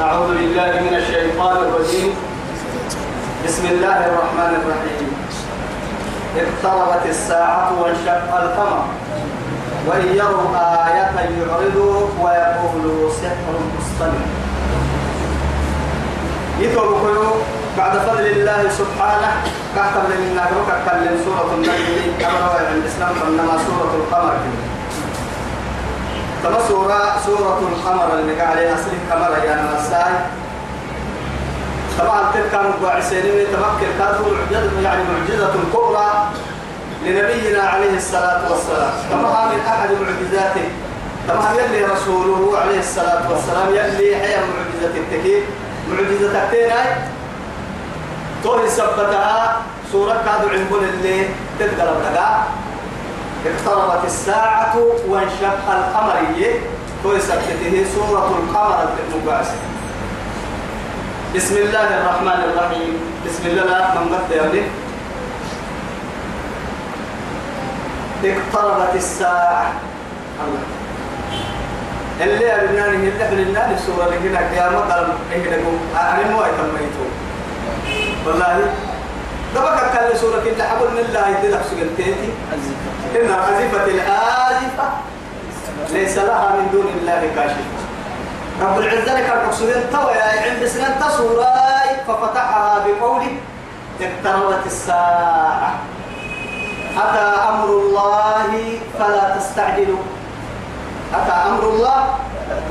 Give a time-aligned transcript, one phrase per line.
[0.00, 2.16] أعوذ بالله من الشيطان الرجيم.
[3.44, 5.08] بسم الله الرحمن الرحيم.
[6.36, 8.84] اقتربت الساعة وانشق القمر.
[9.86, 10.48] وإن يروا
[10.88, 14.24] آية يعرضوا ويقولوا سحر مصطنع
[16.60, 17.36] يتوبوا
[17.78, 19.32] بعد فضل الله سبحانه.
[19.76, 22.16] كاتب لنا كتب سورة النجم.
[22.20, 24.36] كما عن الإسلام فإنما سورة القمر.
[26.42, 30.12] كما سورة سورة القمر اللي قال عليها أصل القمر يا نساي
[31.98, 33.86] طبعا تلك مبعثين تمكن.
[33.98, 36.12] كانت معجزة يعني معجزة كبرى
[37.04, 38.92] لنبينا عليه الصلاة والسلام.
[39.10, 40.68] كما من أحد معجزاته
[41.28, 45.44] كما يلي رسوله عليه الصلاة والسلام؟ يلي حيا معجزة التكييف.
[45.90, 46.96] معجزة التيناي
[48.44, 49.56] توهي سبتها
[49.92, 51.26] سورة كادو عنبون اللي
[51.58, 52.44] تتقلب لها
[53.46, 54.74] اقتربت الساعة
[55.08, 56.14] وانشق القمر.
[57.02, 59.54] توهي سبته سورة القمر المبعثة
[61.36, 62.94] بسم الله الرحمن الرحيم.
[63.26, 63.62] بسم الله
[63.94, 64.62] من قد يبني
[68.24, 69.72] اقتربت الساعة.
[70.44, 70.62] الله.
[72.20, 77.06] اللي أبناني اللي أبناني سورة لكنا قيامة قلب إيه لكم؟ أنا مو أيتميتو
[78.26, 78.70] والله.
[79.54, 80.38] دبك كل سورة.
[80.44, 82.30] كنت حقول من الله يدلك سجنتيتي
[83.16, 84.86] إن عزفة الآزفة
[85.90, 87.66] ليس لها من دون الله كاشف
[88.62, 93.36] رب العزة لك المقصودين توي عند سنة تصوراي ففتحها بقوله
[94.00, 95.74] اقتربت الساعة.
[96.96, 100.02] أتى أمر الله فلا تستعجلوا.
[101.14, 102.14] أتى أمر الله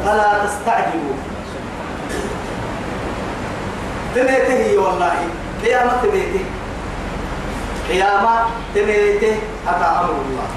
[0.06, 1.16] فلا تستعجلوا.
[4.16, 5.16] تميته والله.
[5.66, 6.46] قيامة تميته
[7.92, 8.36] قيامة
[8.76, 9.36] تميته
[9.68, 10.48] أتى أمر الله.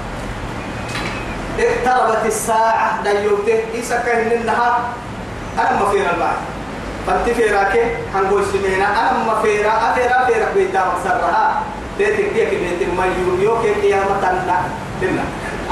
[1.59, 4.79] اقتربت الساعة ديوته إيسا كهن النهار؟
[5.59, 6.39] أنا مفير البعض
[7.07, 7.75] فأنت فيراك
[8.15, 8.87] هنقول سمينا.
[8.87, 10.47] أنا مفيرا أفيرا فيرا.
[10.55, 11.63] بيتا مصرها
[11.97, 13.05] تيتك ديك بيت ما
[13.43, 14.57] يوم قيامة تنا
[15.01, 15.23] تنا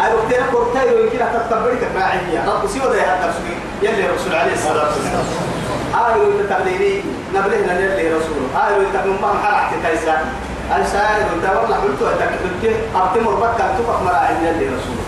[0.03, 0.87] أيوة تنا كورتاي.
[1.03, 3.55] يمكن تتبرك معي رب سوى ده هذا سوي
[3.89, 5.25] يلي رسول عليه الصلاة والسلام.
[5.95, 7.01] أيوة تتبليني
[7.35, 8.39] نبلهنا يلي رسول.
[8.55, 9.83] أيوة تكون ما حركت
[10.73, 14.99] كيسا السائل انت والله قلت أتكلم أبتمر بكا تفق مراعي يلي رسول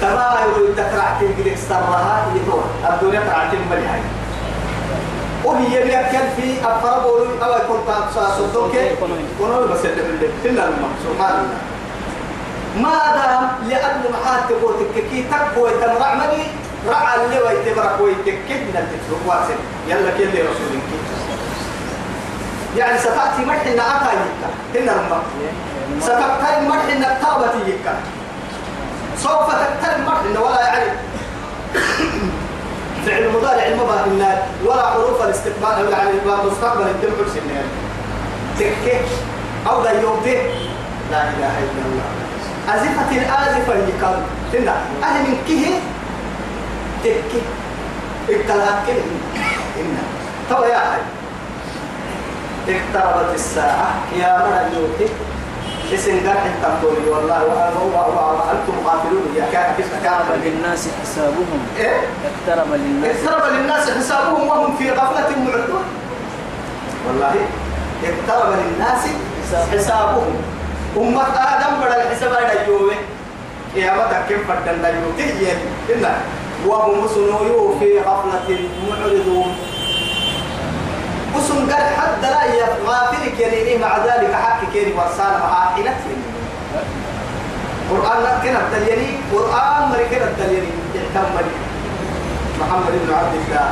[0.00, 3.98] تما يقول تكرعت يجيك سرها يتوه الدنيا كرعت مليحة
[5.44, 7.04] وهي بيأكل في أفراد
[7.42, 7.80] أو يكون
[8.14, 8.72] صدوك
[9.38, 11.58] كونوا بس يدبل كنا الماء سبحان الله.
[12.76, 16.46] ما دام لأن محات تقول تككي تقوى تمرع ملي
[16.88, 20.82] رعى اللي ويتبرك ويتككنا تترك واسل يلا كل رسولك
[22.76, 24.80] يعني ستأتي محنا أتا يكا.
[24.80, 25.22] هنا الماء
[26.00, 27.94] ستأتي محنا تابتي يكا.
[29.18, 30.90] سوف تقتل محنا ولا يعني.
[33.06, 37.64] فعل مضارع المبارك النار ولا حروف الاستقبال يعني المستقبل الدم حرس النار
[38.58, 39.04] تكك
[39.70, 40.42] أو لا يومته
[41.10, 42.10] لا إله إلا الله.
[42.68, 43.72] أزفة الآزفة
[44.06, 44.22] قال
[44.54, 45.80] هنا أهل من كه.
[47.04, 47.42] تكك
[48.28, 49.02] اقتلها كده
[49.76, 50.02] هنا
[50.50, 51.19] تو يا أخي.
[52.68, 53.90] اقتربت الساعة.
[54.16, 55.10] يا من اليوم
[55.94, 61.60] اسم قرح التنطوري والله وأنتم غافلون يا اقترب للناس حسابهم.
[61.78, 63.16] إيه؟ اقترب للناس.
[63.16, 65.84] اقترب للناس حسابهم وهم في غفلة معرضون
[67.06, 67.34] والله
[68.04, 69.02] اقترب للناس
[69.72, 70.34] حسابهم.
[70.96, 72.96] أمة آدم بڑا الحساب هذا يومي
[73.76, 74.82] يا ما كيف بدل
[75.16, 75.52] تيجي
[75.88, 76.12] إلا
[76.66, 78.48] وهم سنويو في غفلة
[78.88, 79.54] معرضون.
[81.36, 85.94] وسن قال حتى لا يغافل كيني مع ذلك حق كيني ورسالة مع حينة
[87.90, 91.54] قرآن كنا الدليلي قرآن مري كنا الدليلي احتم مري.
[92.60, 93.68] محمد بن عبد الله.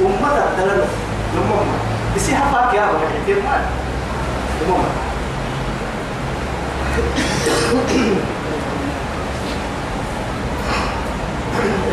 [0.00, 0.84] أمة الدلال
[1.34, 1.68] لمهم
[2.16, 3.56] بسيها فاك يا أبو حكيم ما؟
[4.62, 4.84] لمهم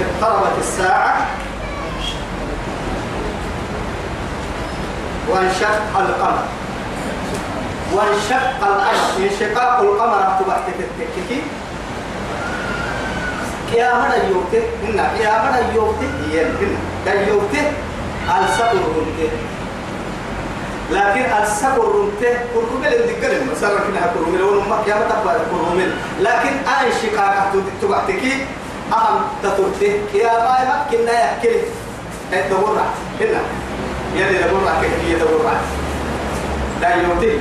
[0.22, 1.28] اقتربت الساعة.
[5.30, 6.46] وانشق القمر.
[7.94, 10.22] وانشق القمر انشقاق القمر.
[10.40, 11.42] تبعت تتككي
[13.76, 17.66] يا من يوته إن يا من يوته هي إن يوته
[18.30, 19.32] الصبر رنته
[20.92, 25.16] لكن الصبر رنته كرمل الدكان مثلا كنا كرمل ونما يا متى
[25.52, 25.92] كرمل
[26.22, 28.46] لكن انشقاق تبعتكي
[28.94, 31.52] أهم تترته يا ما كنا يحكي
[32.34, 32.86] الدورة
[33.22, 33.42] هنا.
[34.16, 35.56] يلي دورة كيف دورة
[36.82, 37.40] لا يوتي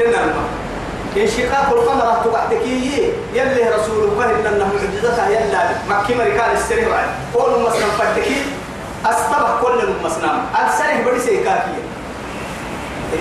[0.00, 0.48] الماء
[1.16, 5.70] انشقاق القمر تبعتكي يلي رسول الله إن أنه معجزتها يلا.
[5.88, 7.06] مكي مريكان السريع بعد.
[7.34, 8.42] قول مثلا فتكي
[9.06, 11.84] أستبح كل مسنام السنة بدي سيكاكية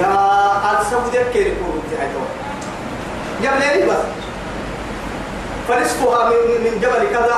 [0.02, 2.08] يا السبب ذكر يكون انتهى
[3.44, 4.04] جبلين بس
[5.68, 7.36] فنصفها من جبل كذا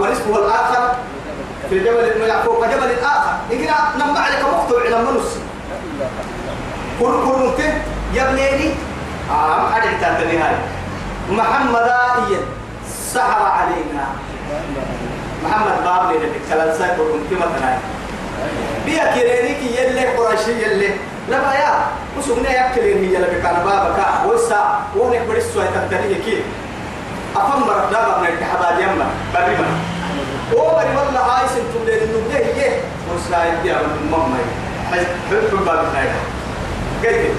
[0.00, 0.94] ونصفها الآخر.
[1.70, 3.34] في جبل فوق جبل آخر.
[3.50, 5.30] إذا نم عليك مقطع إلى منص
[7.00, 7.74] كل كل انت
[8.14, 8.74] جبليني
[9.30, 10.54] آه أدعي تانتني هاي
[11.30, 12.40] محمد آئيا
[13.12, 14.06] سحر علينا.
[15.44, 17.78] محمد باب لي كلام سايكو انت مثلا
[18.86, 20.90] بيا كيرينيك يلي قرشي يلي.
[21.28, 21.72] لما يا.
[22.18, 26.42] وسمنا يأكلين هي اللي كان بابك وسا ونك بريس سوي تنتني كي.
[27.36, 29.66] أفهم برا دابا من الحباب يما بريما
[30.52, 32.70] وبري والله هاي سنتم لين النبيه هي
[33.14, 34.38] وسا يدي من ماما
[34.90, 36.14] حب باب النايا
[37.02, 37.30] قلت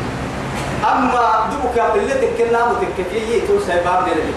[0.91, 4.33] أما دبك اللي تكلنا متكفيه تو سباب لي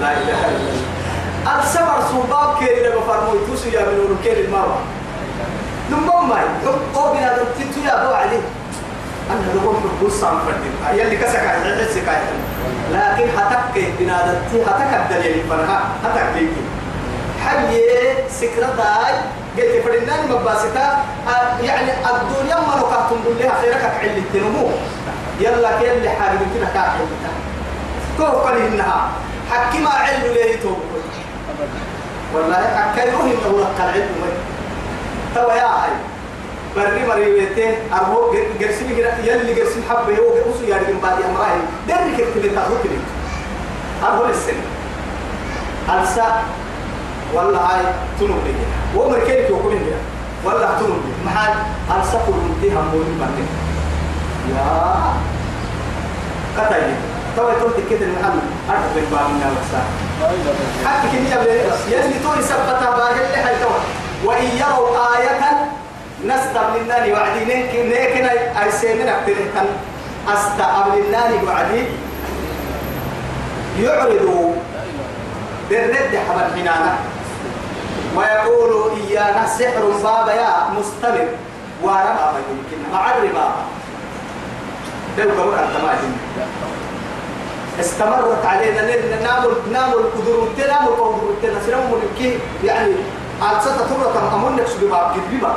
[0.00, 0.94] لا إله إلا الله
[1.64, 4.78] السمر صوباب كيري لما فرموا يتوسوا يا من كيري المرة
[5.90, 6.44] نمبر ماي
[6.96, 8.40] أو بنا تتو يا بو عليه
[9.30, 11.93] أنا لو كنت بقص عن فردين يلي كسك على الحس
[14.14, 16.64] هتك بنا دتي هتك الدليل فرها هتك ليكي
[17.44, 17.76] حي
[18.76, 19.14] داي
[19.58, 21.04] قلت فرنان مباسطة
[21.62, 24.70] يعني الدنيا ما نقاتم بالله خيرك علي التنمو.
[25.40, 26.98] يلا كيل اللي حاجة كده كاحل
[28.18, 29.08] كوف قال إنها.
[29.50, 30.78] حكي ما علم ليه توب.
[32.34, 34.08] والله حكي روح إنه لك العلم
[35.34, 35.90] توا يا هاي
[36.76, 38.84] بري مري بيته أربو جرسي
[39.24, 41.56] يلي جرسي حبه هو جرسي يعني بعد أمره
[41.88, 42.98] دري كتير تأخذ كده
[44.04, 44.64] أربو السنة
[45.92, 46.42] ألسا
[47.34, 47.82] والله هاي
[48.20, 48.54] تنو لي.
[48.96, 49.92] ومر كيف يقول لي؟
[50.44, 51.12] والله تنو لي.
[51.26, 51.52] محل
[51.96, 53.48] ألسا كل منتهى مولي بعدين
[54.50, 54.64] يا.
[56.58, 56.82] قتل
[57.36, 58.38] توا تقول كده المحل.
[58.70, 59.88] أعرف من باب من الوسائل
[60.86, 63.78] حتى كني جاب بس يلي توني سبتها باهي اللي هاي توا.
[64.24, 65.40] وإن يروا آية
[66.26, 67.44] نستبلناني وعدي.
[67.44, 68.30] نيك نيكنا
[68.62, 69.66] أي سيمين أكتريتن
[70.28, 71.82] أستقبلناني وعدي.
[73.80, 74.52] يعرضوا
[75.70, 76.94] بالرد حبل حنانا
[78.16, 81.28] ويقولوا إيانا سحر بابا يا مستمر
[81.82, 83.48] وربا يمكن مع الربا
[85.18, 85.94] لو كبر أنت ما
[87.80, 88.82] استمرت علينا
[89.22, 92.94] نامل نامل قدرتنا نامل قدرتنا سنم ملكي يعني
[93.42, 95.56] على ستة تمرة أمون نفس بباب قد بباب.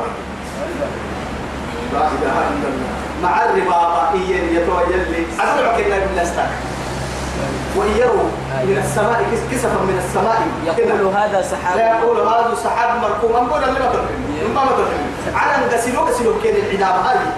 [1.94, 2.90] لا إله إلا الله.
[3.24, 6.48] مع الربا إيان يتوجل لي أدعوك إلا بالله
[7.86, 8.30] يروا
[8.70, 10.40] من السماء كس- كسفا من السماء.
[10.66, 16.00] يقول هذا لا سحاب يقول هذا سحاب مركوم قول لما تفهم ما تفهم على غسلو
[16.08, 17.30] غسلو كين العدام هذه.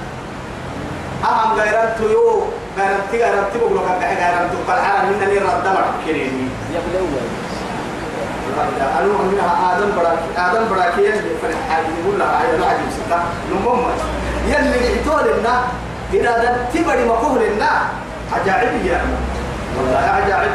[1.23, 2.43] أهم غيرت يو
[2.77, 6.47] غيرت غيرت بقولك غيرت قال أنا من اللي رد دمر كيني.
[6.73, 7.11] يقول
[8.81, 13.19] أنا منها آدم براك آدم براك يلي فرح يقول لها أيوة العجب ستا
[13.51, 13.81] نمم
[14.47, 15.61] يلي عتول لنا
[16.13, 17.71] إذا تبري مكوه لنا.
[18.33, 19.17] عجائب يا أما.
[19.79, 20.51] والله عجائب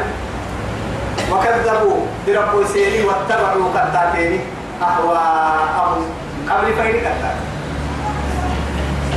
[1.31, 4.39] وكذبوا بربوا سيري واتبعوا كتاتيني
[4.81, 6.05] أهواءهم.
[6.49, 7.35] قبل فيني كتات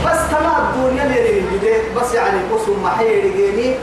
[0.07, 3.75] بس كما الدنيا اللي بس يعني قسم محير جيني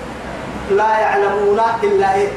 [0.72, 2.28] لا يعلمون إلا إيه؟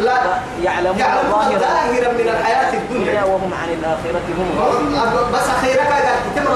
[0.00, 0.16] لا
[0.62, 0.98] يعلمون
[1.30, 1.58] ظاهرا.
[1.58, 3.24] ظاهرا من الحياة الدنيا.
[3.24, 4.48] وهم عن الآخرة هم.
[5.34, 6.02] بس أخيرا قال
[6.36, 6.46] تم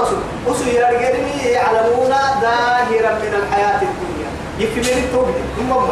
[0.51, 4.18] رسول يرجعني يعلمون ظاهرا من الحياة الدنيا.
[4.59, 5.89] يكفي من التوبة هم هم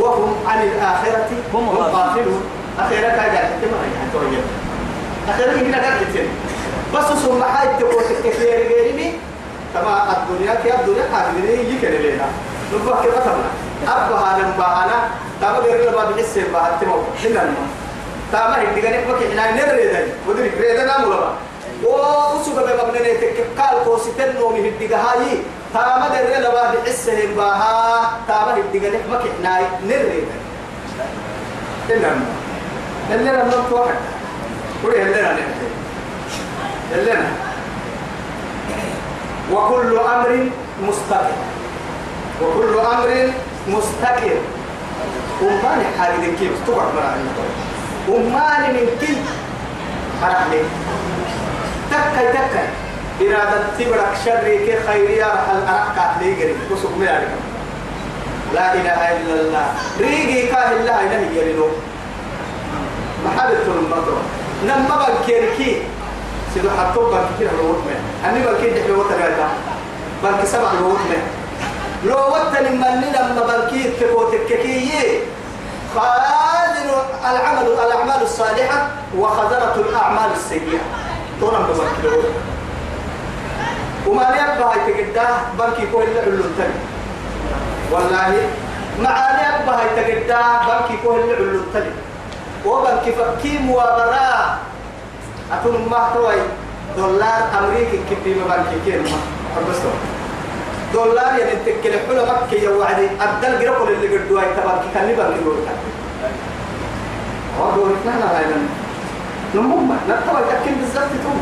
[0.00, 2.42] وهم عن الآخرة هم غافلون
[2.78, 3.68] أخيرا قال تم
[4.14, 4.34] رسول
[5.28, 6.26] أخيرا هنا قال تم
[6.94, 9.12] بس ثم حاجة تقول كثير غيرني
[9.74, 12.26] كما الدنيا كي الدنيا قابلين يكره لنا
[12.74, 13.50] نبقى كيف تمنا
[13.88, 15.08] أبا هذا مبانا
[15.40, 17.68] تابا غير لما بحس بها تمو حنا الماء
[18.32, 21.30] تابا هدي كان يبقى حنا نريد ودري ريد نام ولا
[21.84, 23.10] وسوق بمبنى
[23.58, 25.38] قال كوسيتن نومي هدي هاي
[26.38, 30.28] لما بحس بها تابا هدي كان يبقى حنا نريد
[31.88, 32.36] حنا الماء
[33.10, 33.94] اللي لما نتوحد
[34.84, 37.28] وليه اللي لنا لنا
[39.52, 40.48] وكل أمر
[40.82, 41.32] مستقر
[42.42, 43.30] وكل أمر
[43.68, 44.36] مستقر
[45.42, 47.16] ومان حاجة كيف تقعد مرة
[48.08, 49.16] ومان من كي
[50.22, 50.60] حرق لي
[51.90, 52.68] تكاي تكاي.
[53.20, 57.28] إرادة تبرك شر كي خيرية الأرقات لي قريب وسوق ميالك
[58.54, 59.66] لا إله إلا الله
[60.00, 61.68] ريقي كاه الله إله يرينو
[63.24, 64.16] محبة المطر
[64.64, 65.82] نما بنكيركي
[66.54, 69.48] سيدو حطوب بنك كده الوقت ما أني بنك كده الوقت هذا
[70.22, 71.16] بنك سبع الوقت ما
[72.10, 73.00] لو وقت لما
[73.36, 75.20] بنك تكو تككية
[75.94, 76.88] خازن
[77.30, 80.80] العمل الأعمال الصالحة وخزنة الأعمال السيئة
[81.40, 82.22] تونا بمكلو
[84.06, 85.26] وما نيبها يتقدا
[85.58, 86.78] بنكي كو اللي علو تاني
[87.92, 88.32] والله
[89.02, 91.90] معاني أبها يتقدا بنكي كو اللي علو تاني
[92.66, 94.58] وبنكي فكي موابرا
[95.52, 96.40] أتون ما توي
[96.96, 99.18] دولار أمريكي كبي مبنكي كين ما.
[99.70, 99.76] بس
[100.94, 105.44] دولار يعني تكل حلو مكة يا وعدي أبدل جرقل اللي قدوا يتبارك كان لي بنكي
[105.44, 105.76] دولار
[107.60, 108.44] هو نحن هاي
[109.54, 111.40] نمم نتوى لكن بالذات توم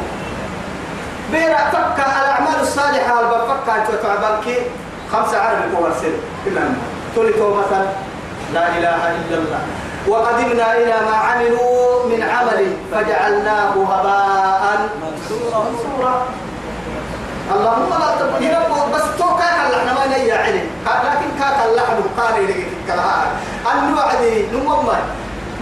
[1.34, 4.46] بيرا فكا الأعمال الصالحة البفكا أنت تعبانك
[5.12, 6.14] خمسة عرب كور سن
[6.46, 6.62] إلا
[7.14, 7.86] تولي مثلا.
[8.54, 9.62] لا إله إلا الله.
[10.08, 12.60] وقدمنا إلى ما عملوا من عمل
[12.92, 16.14] فجعلناه هباء منثورا.
[17.54, 22.66] اللهم لا تبقى بس تو كاك اللحن ما نيا علي لكن كاك اللحن قال لك
[22.72, 23.28] الكلام.
[23.72, 24.88] أن وعدي نمم.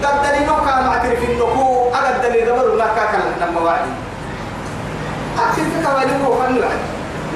[0.04, 1.88] قدني نوكا معترف النكو.
[1.94, 3.60] أقدني قبل لا كاك اللحن ما
[5.38, 6.56] أكثر كوالي هو فن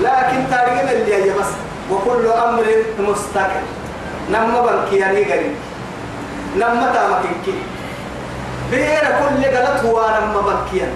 [0.03, 1.47] لكن تاريخنا اللي هي بس
[1.91, 2.65] وكل أمر
[2.99, 3.63] مستقر
[4.31, 5.55] نما بنكياني قريب
[6.57, 7.59] نما تامكينكي
[8.71, 10.93] بير كل غلط هو نما بنكيان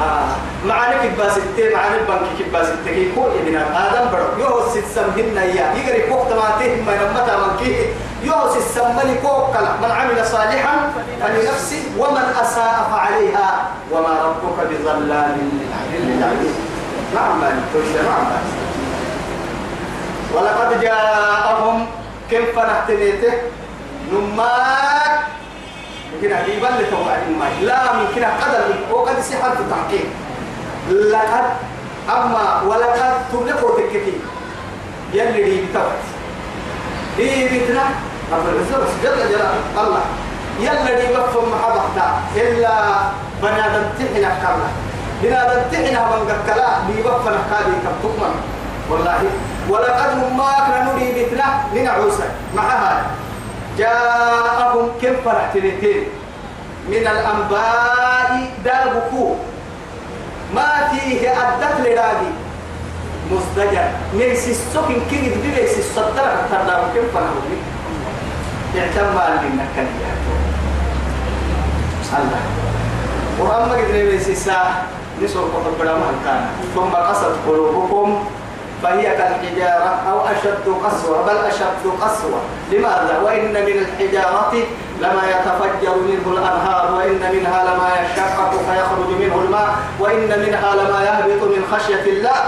[0.00, 0.66] آه.
[0.66, 4.44] معانا كباس التي معانا البنك كباس التي كو ابن آدم برو.
[4.44, 7.86] يو سيسمهن يا يقري كوك تماتيه ما نما تامكيه
[8.22, 13.68] يو سيسمني كوك من عمل صالحا فلنفسه ومن أساء فعليها.
[13.92, 15.38] وما ربك بظلام
[15.92, 16.54] للعبيد.
[17.14, 17.56] نعم نعم
[20.34, 21.86] ولقد جاءهم
[22.30, 23.32] كيف نحتنيته
[24.12, 25.20] نماك.
[26.12, 27.52] يمكن أجيبا لتوقع الماء.
[27.62, 30.06] لا ممكن قدر وقد سحر التحقيق.
[30.90, 31.44] لقد
[32.10, 34.14] أما ولقد تبلغوا تكتي
[35.12, 36.02] يلي دي بتوت
[38.30, 39.20] دي بتنا أفضل بس جل
[39.78, 40.04] الله.
[40.60, 42.06] يلا دي بفهم محبطة
[42.36, 42.74] إلا
[43.42, 44.68] بني آدم تحنا كلا
[45.22, 47.02] بني آدم تحنا من قكلا دي
[47.50, 48.32] كادي كم
[48.90, 49.22] والله.
[49.68, 50.10] ولقد
[50.66, 51.44] كنا نريد بتنا
[51.74, 53.06] لنعوسا معها
[53.78, 56.04] جاءهم كم فرحتنتين
[56.88, 58.30] من الأنباء
[58.64, 59.34] دابكو.
[60.54, 62.30] ما فيه أدت لراقي
[63.30, 63.88] مزدجر.
[64.14, 65.32] ليس السكن كيف
[65.78, 67.58] الصدر تردام كم فرحتني
[68.78, 69.86] اعتمى لنا كان
[72.10, 72.42] الله.
[73.40, 73.94] وأما قد
[74.28, 74.82] الساعة
[75.22, 76.46] نسوا قطب برامها كان.
[76.74, 78.24] ثم قصد قلوبكم
[78.82, 81.22] فهي كالحجارة أو أشد قسوة.
[81.26, 82.40] بل أشد قسوة.
[82.72, 84.52] لماذا؟ وإن من الحجارة
[85.00, 89.68] لما يتفجر منه الأنهار وإن منها لما يشقق فيخرج منه الماء
[90.00, 92.40] وإن منها لما يهبط من خشية الله.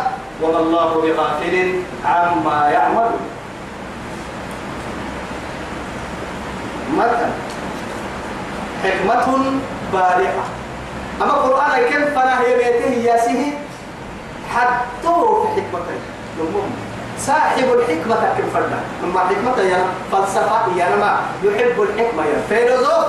[0.42, 1.74] وما الله بغافل
[2.04, 3.10] عما يعمل
[6.98, 7.30] مثلا
[8.84, 9.44] حكمة
[9.92, 10.44] بالغة
[11.22, 13.52] أما القرآن كيف فلا هي بيته ياسه
[14.54, 15.98] حدوه في حكمته.
[16.38, 16.70] يومهم.
[17.18, 22.38] صاحب الحكمة كم فردا ثم حكمة يا فلسفة يا ما يحب الحكمة يا.
[22.48, 23.06] فيلوزوف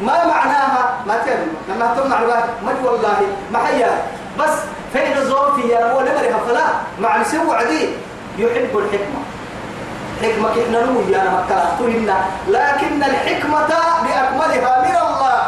[0.00, 3.16] ما معناها؟ ما تعلم لما تم معلومات ما والله
[3.52, 3.90] ما هي
[4.38, 4.54] بس
[4.92, 6.66] فيلوزوف يا مو لمرها فلا.
[7.00, 7.88] مع سوى عدي
[8.38, 9.20] يحب الحكمة.
[10.22, 12.16] حكمة إحنا نمو يا مكلا
[12.48, 13.68] لكن الحكمة
[14.04, 15.38] بأكملها من الله.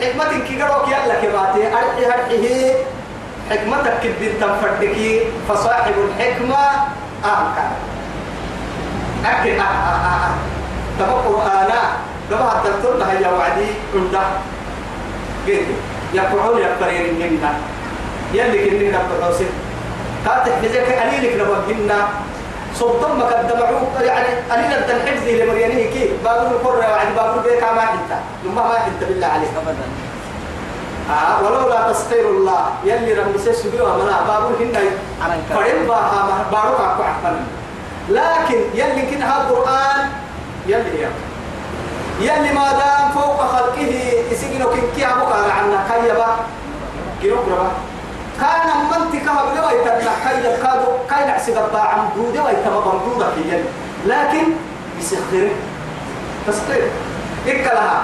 [0.00, 2.74] حكمة كي قالوا يلا كباتي أرحي أرحيه.
[3.50, 4.96] حكمتك كبير تنفردك.
[5.48, 6.64] فصاحب الحكمة
[7.56, 7.72] كان.
[9.24, 10.30] أكل آه آه آه
[10.98, 11.82] تبقى قرآنا
[12.30, 14.22] كما الدكتور لها يا وعدي عنده
[15.46, 15.66] قلت
[16.14, 17.52] يقعون يقرين منا
[18.34, 19.32] يلي كنين نبقى
[20.24, 21.60] كاتح بذلك قليلك نبقى
[22.74, 26.10] صدام ما قدمعوا يعني قليلا الحفظ لمريانيه كي.
[26.24, 28.10] بابور القرى وعد بابور بيك ما انت
[28.44, 29.48] لما ما انت بالله عليك.
[29.56, 29.86] ابدا.
[31.10, 32.66] آه ولولا تسخير الله.
[32.84, 34.80] يلي رب سيس بيوا منا بابور هنا
[35.54, 37.36] فرين باها بارو كاكو عفن
[38.08, 40.08] لكن يلي كن هذا القرآن
[40.66, 41.10] يلي يا
[42.20, 43.92] يلي ما دام فوق خلقه
[44.30, 45.84] يسجنوا كن كي أبوك عنا.
[45.88, 46.26] كيبا؟
[47.22, 47.36] كيلو
[48.40, 53.40] كان من تكها بلا يتنا كي كادو كي نعسي قبا عن دودة ويتما بمدودة في
[53.40, 53.64] يلي
[54.06, 54.44] لكن
[54.98, 55.50] يسخره
[56.46, 56.88] تسخير.
[57.46, 58.02] إكلها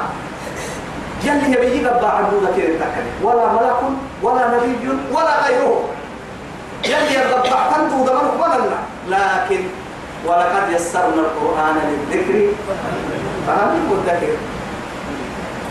[1.24, 2.78] يلي يبي قبا عن دودة كي
[3.22, 3.80] ولا ملك
[4.22, 5.84] ولا نبي ولا غيره.
[6.84, 8.78] يلي يقبع تندودة من قبلنا
[9.08, 9.62] لكن
[10.26, 12.52] ولقد يسرنا القرآن للذكر.
[13.46, 14.36] فهل المدكر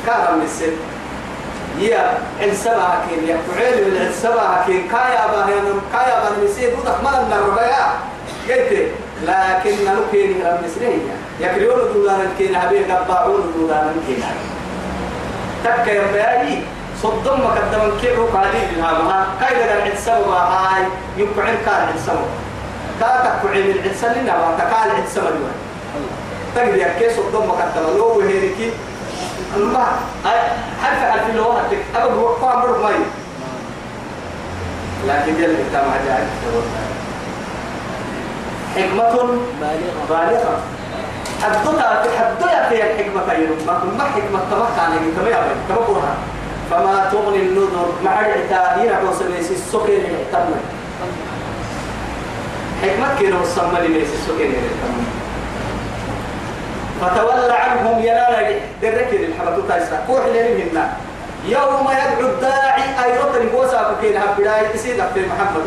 [0.05, 0.75] كان من السن
[1.79, 5.47] يا السبعة كين يا فعيل السبعة كين كايا باه
[5.93, 7.87] كايا باه نسيت وضح ما لنا الربيع
[8.49, 8.91] قلت
[9.23, 10.99] لكن نلقي من المسرين
[11.39, 14.23] يكريون دولان كين هبي قبعون دولان كين
[15.63, 16.59] تك يا بياي
[17.03, 20.83] صدم مقدما كيرو قليل لها كايدا قال عد سبب هاي
[21.17, 22.27] يقعن كان عد سبب
[22.99, 25.35] كاتك عين العد سلنا وتكال عد سبب
[26.55, 28.71] تقدر يا كيس صدم مقدما؟ لو هيركي
[29.57, 29.93] الماء
[30.83, 32.95] حرف حرف اللي هو هتك أبغى وقفة مرة ماي.
[35.07, 36.27] لكن جل الكتاب عجائب
[38.75, 39.09] حكمة
[39.61, 40.05] بالغة.
[40.09, 40.59] بالغة
[41.43, 44.39] حدتها في حدتها في الحكمة يرم ما ما حكمة
[45.29, 46.15] يا بني؟ كما قرها
[46.71, 50.61] فما تغني النذر مع العتاهين عن سميس السكر يحتمل
[52.81, 55.05] حكمة كيلو الصمل ليس السكر يحتمل
[57.01, 60.03] فتولى عنهم ينال دركن الحبة تايسا.
[60.07, 60.89] كوح لهم
[61.45, 65.65] يوم يدعو الداعي أي رطن قوسا بكين هبداي تسيدك في محمد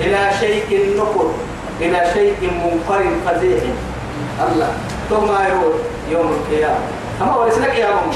[0.00, 1.30] إلى شيء نكر
[1.80, 3.62] إلى شيء منقر فزيح.
[4.48, 4.72] الله.
[5.10, 5.74] ثم يقول
[6.10, 6.84] يوم القيامة.
[7.22, 8.12] أما ولسنك يا ماما.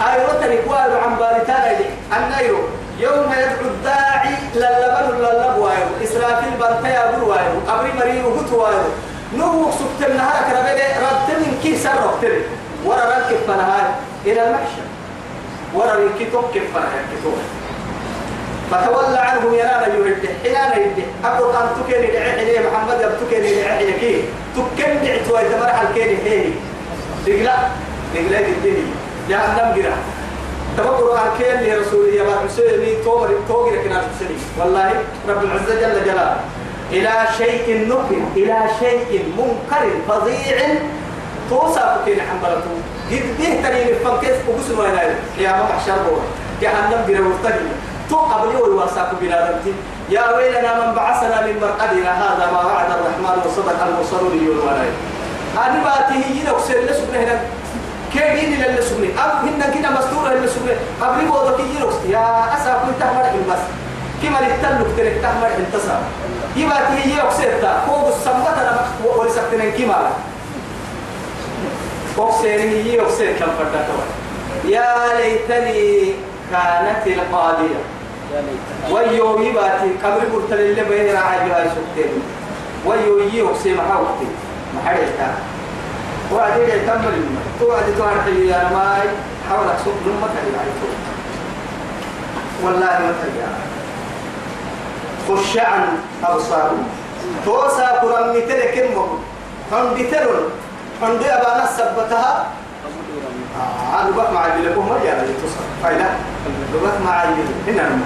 [0.00, 1.16] أي رطن قوال عن
[1.78, 1.84] دي
[2.16, 2.58] النيرو
[3.00, 8.84] يوم يدعو الداعي للبن للبوايو إسرافيل بنتيا بروايو أبري مريو هتوايو
[9.38, 12.32] نو سبت النهار كربيل ربت من كي سر ربت
[12.84, 13.94] ورا ركب فنهار
[14.26, 14.86] إلى المحشر.
[15.74, 17.38] ورا ركي توكب فنهار كتوب
[18.70, 24.24] فتولى عنهم ينال يرد حنان يرد أقول أن تكين لعحني محمد أب تكين لعحني كي؟
[24.56, 26.44] تكين دعتوا يتمرح الكين هي
[27.26, 27.56] دقلا
[28.14, 28.82] دقلا دقلا
[29.28, 29.96] جهنم قرا.
[30.76, 34.92] تبقوا عن كين لرسول الله ما حسيني تومر توقر كنا تسني والله
[35.28, 36.40] رب العزة جل جلاله.
[36.92, 40.58] إلى شيء نكر إلى شيء منكر فظيع.
[41.50, 42.74] توصى كين حنبلته
[43.10, 44.98] قد به تريد فانكيس وقسم وين
[45.38, 46.22] يا ما محشر بوا
[46.62, 47.70] جهنم قرا وفتني
[48.10, 49.72] تو قبلي والواساك بلادتي
[50.14, 54.78] يا ويلنا من بعثنا من مرقدنا هذا ما وعد الرحمن وصدق المرسلون يقولون
[55.58, 57.40] أنا باته ينا وسير لسبنا هنا.
[58.12, 63.00] كيدين للي سبنا أب هنا كنا مستورة للي سبنا قبلي بوضك ينا يا أسا كنت
[63.00, 63.62] تحمل بس.
[64.22, 66.00] كما للتلك تلك تحمل انتصر
[66.56, 68.86] يباته ينا وسير تا فوق السمبت أنا
[69.16, 70.10] ولسكتنا كما
[72.18, 73.48] وسير ينا وسير كم
[74.64, 76.14] يا ليتني
[76.50, 77.80] كانت القاضية
[78.90, 82.22] ويو يباتي قبل قلت اللي بين راعي هاي سكتين
[82.86, 84.26] ويو يو سي محاوتي
[84.76, 85.34] محريتا
[86.32, 89.08] وعدي لي كمل الماء توعد توعد يا ماي
[89.48, 90.52] حاولك سوق لما تجي
[92.64, 93.42] والله ما تجي
[95.36, 95.82] خش عن
[96.24, 96.88] أبصارهم.
[97.44, 99.18] توسا قرآن متلك المهم
[99.72, 100.50] هم بتلون
[101.02, 102.46] هم دي أبانا سبتها.
[104.00, 106.04] أنا بقى مع اللي لكم مريا اللي تصل فايدة.
[106.82, 107.42] بقى مع اللي.
[107.68, 107.98] هنا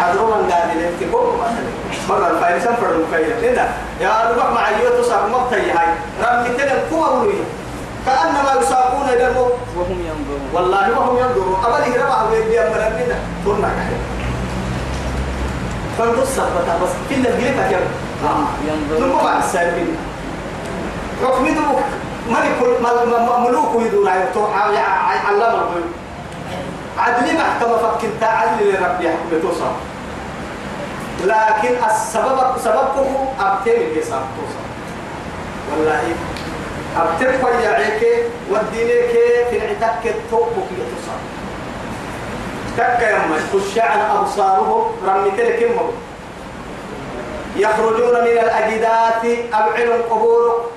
[0.00, 0.68] حضروا من قاعد
[1.38, 1.70] مثلا
[2.08, 3.68] مرة الفايدة سنفر المفايدة هنا
[4.00, 5.88] يا بقى مع اللي تصل مقتي هاي.
[6.22, 6.48] رمي
[6.90, 7.44] قوة ولوية
[8.06, 9.52] كأنما يساقون إلى الموت.
[9.76, 10.50] وهم ينظرون.
[10.54, 11.64] والله وهم ينظرون.
[11.64, 14.19] أبدا ربع ويبدي أمرنا ترنا كحيل
[16.24, 19.96] سبتها بس كل الجلفة كم ينظرون نمو مع السالمين
[21.24, 21.84] حكم دمك
[22.28, 22.58] ملك
[23.38, 25.84] ملوك يدور علم الغيوب
[26.98, 29.72] عدل محكمة فكنت عدل لربي يحكم توصل؟
[31.24, 34.64] لكن السبب سببه أبتين الحساب توصل
[35.70, 36.02] والله
[36.96, 39.10] أبتين فيا عيك ودينيك
[39.50, 41.18] في العتاك توبك توصل
[42.76, 45.94] تك يا من خشعن أبصارهم رمي تلك الموت
[47.56, 50.70] يخرجون من الأجداث أبعل قبور.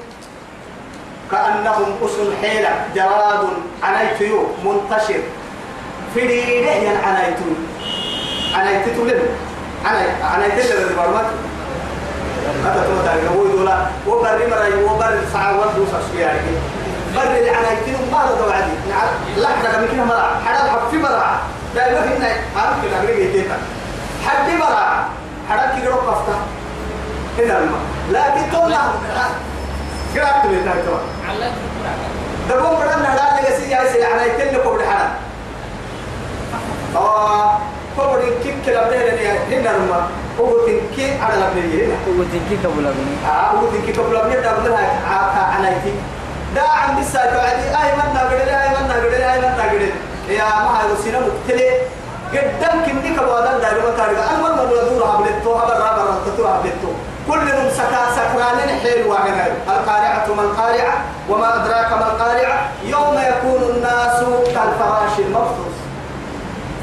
[1.32, 3.44] كأنهم أسل حيلة جراد
[3.84, 5.22] عنيتيو منتشر.
[6.14, 7.50] في ريده ين عنيتو
[8.56, 9.22] عنيتو لن
[10.24, 11.30] عنيتو لن برمت
[12.66, 13.78] هذا تو تاعي هو يقولا
[14.08, 16.40] وبر مرأي وبر ساعة ودو سشياري
[17.16, 18.76] بر العنيتو ما رضوا عدي
[19.38, 20.42] لا حدا كم كنا مرة.
[20.46, 21.42] حدا حب في مرة.
[21.76, 23.48] دائما هنا عارف كده أقول لك
[24.26, 25.06] حد مرة
[25.50, 26.36] حدا كده رقفته
[27.40, 27.82] هنا الماء
[28.12, 28.74] لكن تقول
[30.16, 30.86] قرأت من ذلك
[32.50, 35.10] دبون بدنا لا نجسي يا سيدي أنا يتلك قبل حنا
[36.96, 37.58] آه
[37.98, 39.40] قبل كيف كلا بدنا هنا؟
[39.76, 40.08] الماء
[40.40, 41.36] هو تنكي على
[41.86, 41.96] هنا.
[42.06, 44.78] قوة كيك أبو لبني آه هو تنكي قبل لبني ده بدنا
[45.60, 45.94] أنا يتي
[46.56, 49.92] دا عند الساعة بعدي أي من نقدر أي من نقدر أي من نقدر.
[50.30, 51.70] يا ما هذا سينا مقتلي.
[52.34, 56.92] قدام كندي كبادن دايما تارجع أنا ما ندور هبلتو هبل رابر رتتو هبلتو
[57.28, 59.52] كلهم سكا سكران حيل واحد.
[59.68, 60.98] القارعة ما القارعة
[61.30, 62.70] وما أدراك ما القارعة.
[62.84, 65.76] يوم يكون الناس كالفراش المبثوث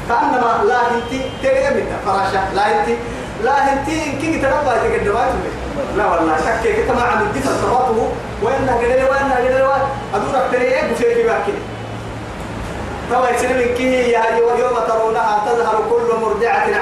[0.09, 2.97] كأنما لا هنتي ترى من فراشة لا هنتي
[3.43, 4.11] لا هنتي.
[4.21, 5.31] كي تربى تقدمات
[5.97, 6.37] لا والله.
[6.37, 8.11] شكك كما عم الدفع صفاته
[8.43, 9.83] وين قدر وين قدر وين
[10.15, 11.59] أدور أكتريه بفيك باكين
[13.11, 15.81] طبعا يصير من كي يا يوم ترونها تظهر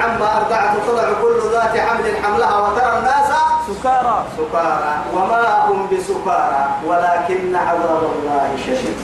[0.04, 3.30] عما أرضعت تضع كل ذات حمل حملها وترى الناس
[3.70, 4.26] سكارى.
[4.38, 4.94] سكارى.
[5.14, 6.68] وما هم بسكارى.
[6.86, 8.98] ولكن عذاب الله شديد.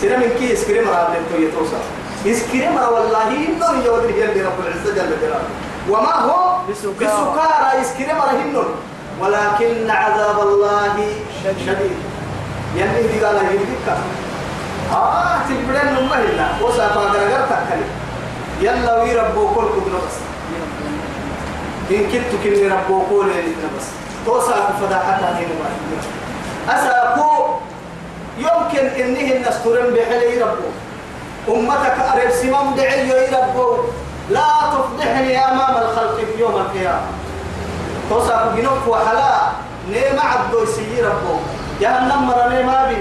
[0.00, 1.82] سنة من كي إسكريم راب لنتو يتوصل
[2.26, 5.48] إسكريم والله إنه يودر يلي رب العزة جل جلاله.
[5.90, 6.94] وما هو؟ بسكارى.
[6.94, 7.80] بسكارى.
[7.80, 8.64] إسكريم رهنن
[9.20, 10.96] ولكن عذاب الله
[11.66, 11.98] شديد.
[12.76, 13.86] يلي دي قال يهديك
[14.92, 17.88] آه تبرين نمه الله وسافا غرغر تكلي
[18.60, 20.16] يلا ويربو كل قدر بس
[21.90, 23.30] إن كنت كني ربو كل
[23.78, 23.86] بس
[24.26, 25.66] توسع فضاحتها هنا
[26.68, 27.30] أسأكو
[28.38, 30.68] يمكن إنه النستورن بحلي ربو.
[31.48, 33.76] أمتك أريب سمام دعي ربو.
[34.30, 37.06] لا تفضحني أمام الخلق في يوم القيامة.
[38.10, 39.32] توسع بنوك وحلا.
[39.90, 41.34] نيم عبدو سي ربو.
[41.80, 42.96] جهنم مر نيما بي.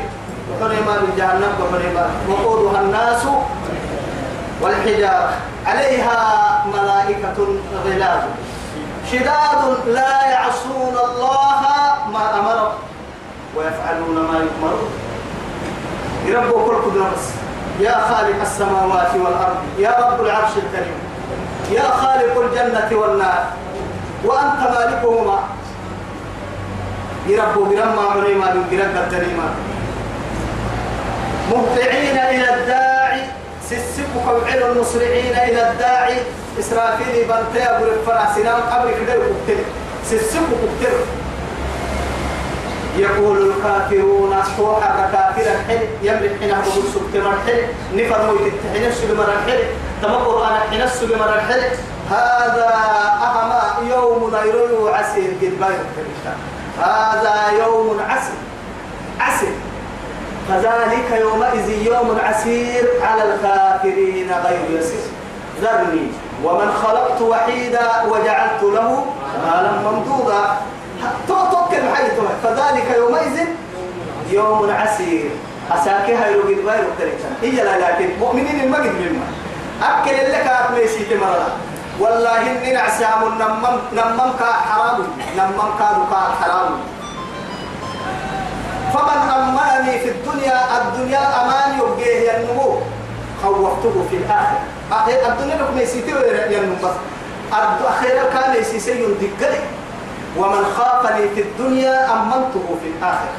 [1.02, 3.24] بي جهنم وحنا ما وقودها الناس
[4.62, 5.34] والحجارة
[5.66, 6.18] عليها
[6.74, 7.38] ملائكة
[7.86, 8.24] غلاظ
[9.12, 11.62] شداد لا يعصون الله
[12.14, 12.74] ما أمرهم
[13.56, 14.90] ويفعلون ما يؤمرون.
[16.26, 17.26] يربوا كل قدرة بس
[17.80, 19.58] يا خالق السماوات والأرض.
[19.80, 20.98] يا رب العرش الكريم.
[21.72, 23.44] يا خالق الجنة والنار.
[24.26, 25.40] وأنت مالكهما.
[27.28, 29.48] يربوا برما عليما من الدريما
[31.52, 33.22] مهطعين إلى الداعي.
[33.70, 36.18] سسبك وعلى المسرعين إلى الداعي.
[36.60, 39.64] إسرافيل بنتي أبو الفرع سنان قبل كده يقتل.
[40.06, 40.98] سسبك يقتل.
[42.98, 47.62] يقول الكافرون أصحوح الكافر الحل يملك حين أبو السبت مرحل
[47.94, 49.60] نفر مويت التحين السل مرحل
[50.02, 51.62] تمقر أنا حين السل مرحل
[52.10, 52.70] هذا
[53.24, 53.52] أهم
[53.90, 55.76] يوم نيرو عسير قد
[56.82, 58.36] هذا يوم عسير.
[59.20, 59.54] عسير.
[60.50, 65.06] فذلك يومئذ يوم عسير على الكافرين غير يسير.
[65.62, 66.08] ذرني
[66.44, 69.06] ومن خلقت وحيدا وجعلت له
[69.46, 70.44] مالا ممدودا.
[71.28, 73.38] توكل حيث فذلك يومئذ
[74.32, 75.30] يوم عسير.
[75.72, 79.28] أساكها يروج الغير التركة هي لا لكن مؤمنين المجد مما
[79.82, 81.50] أكل لك أكميسي تمرلا
[82.00, 85.08] والله إني نعسام نمم نمم كا حرام.
[85.38, 86.72] نمم كا حرام.
[88.96, 92.80] فمن أمنني في الدنيا الدنيا أمان يبقيه ينمو
[93.44, 94.60] خوفته في الآخرة.
[94.92, 96.12] أخير الدنيا لكم يسيتي
[96.56, 96.96] ينمو بس
[97.88, 99.60] أخيرا كان يسيسي يندقلي
[100.38, 103.38] ومن خافني في الدنيا أمنته في الآخرة.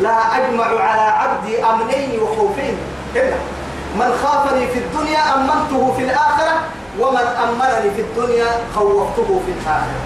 [0.00, 2.76] لا أجمع على عبدي أمنين وخوفين.
[3.16, 3.36] إلا.
[3.98, 6.54] من خافني في الدنيا أمنته في الآخرة.
[7.00, 10.00] ومن أمنني في الدنيا خوفته في الآخرة.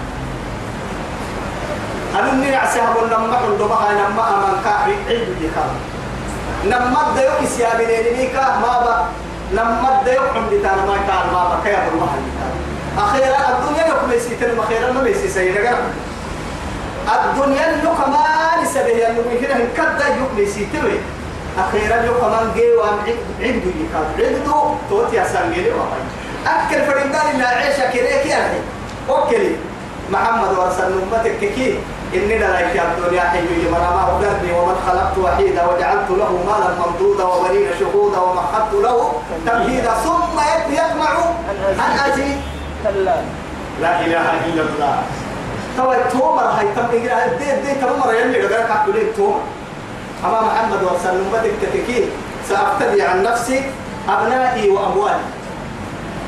[2.17, 5.71] أنني عساهم لما حندمها لما أمن كاعي عيد بكام
[6.63, 9.05] لما الديوك سيابنين ميكا ما با
[9.51, 12.09] لما الديوك حمد تانا ما كان ما با كيف الله
[12.97, 15.77] أخيرا الدنيا يوم يسيتن أخيرا ما يسي سيدنا
[17.15, 20.97] الدنيا لو كمان سبيه أنه هنا هنكدا يوم يسيتوي
[21.57, 22.85] أخيرا لو كمان جيوا
[23.39, 26.01] عبدو يكاد عبدو توتي أسانجيلي وحي
[26.47, 28.57] أكل فرندان إلا عيشة كريك يعني
[29.09, 29.55] أوكلي.
[30.11, 31.79] محمد ورسل أمتك كي
[32.13, 37.69] إني لا يا الدنيا حي مرما أبدرني ومن خلقت وحيدا وجعلت له مالا ممدودا وبنين
[37.79, 39.11] شهودا ومحدت له
[39.45, 40.37] تمهيدا ثم
[40.73, 41.11] يطمع
[41.85, 42.37] أن أزيد
[42.83, 43.15] كلا
[43.81, 44.05] لا.
[44.05, 44.95] إله إلا الله.
[45.77, 47.37] توا تومر هاي تم إجراء.
[47.39, 49.41] دي دي تومر يلي غير كاتولين تومر.
[50.25, 52.09] أما محمد ورسل أمتك كتكي
[52.49, 53.61] سأبتدي عن نفسي
[54.09, 55.25] أبنائي وأموالي.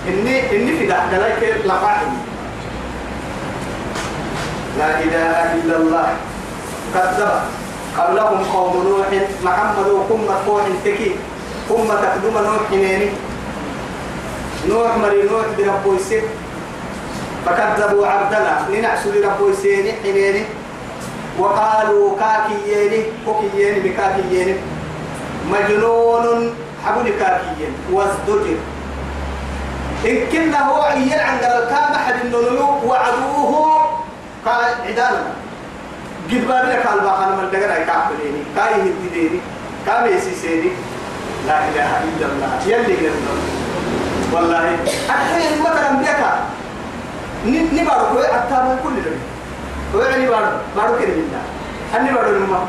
[0.07, 2.05] إني إني في لك لقاحي
[4.77, 6.07] لا إله إلا الله.
[6.93, 7.31] كذب
[7.97, 9.09] قبلهم قوم نوح
[9.43, 11.15] محمد وكم مرفوع تكي.
[11.69, 13.09] كم تقدم نوح حنيني
[14.67, 16.23] نوح مري نوح بربو يسير.
[17.45, 18.67] فكذبوا عبدنا.
[18.69, 20.43] لنعسوا لربو يسيني حنيني
[21.39, 24.55] وقالوا كاكييني كوكييني بكاكييني
[25.51, 26.55] مجنون
[26.85, 28.59] حبل كاكيين وازدجر.
[30.05, 34.00] إن كنا هو عيال عند الكام أحد النلو وعدوه
[34.45, 35.23] قال عدانا
[36.31, 39.39] قد بابنا قال باخنا من دقنا يكعبليني كاي هديني
[39.85, 40.71] كام يسيسيني
[41.47, 42.51] لا إله إلا الله.
[42.67, 43.33] يلي قلنا
[44.33, 44.77] والله.
[45.09, 46.31] أحيان مثلا بيكا.
[47.81, 49.11] نبارو كوي أتابع كل ده
[49.93, 50.25] ويعني
[50.75, 51.41] بارو كده بالله
[51.97, 52.65] أني بارو لما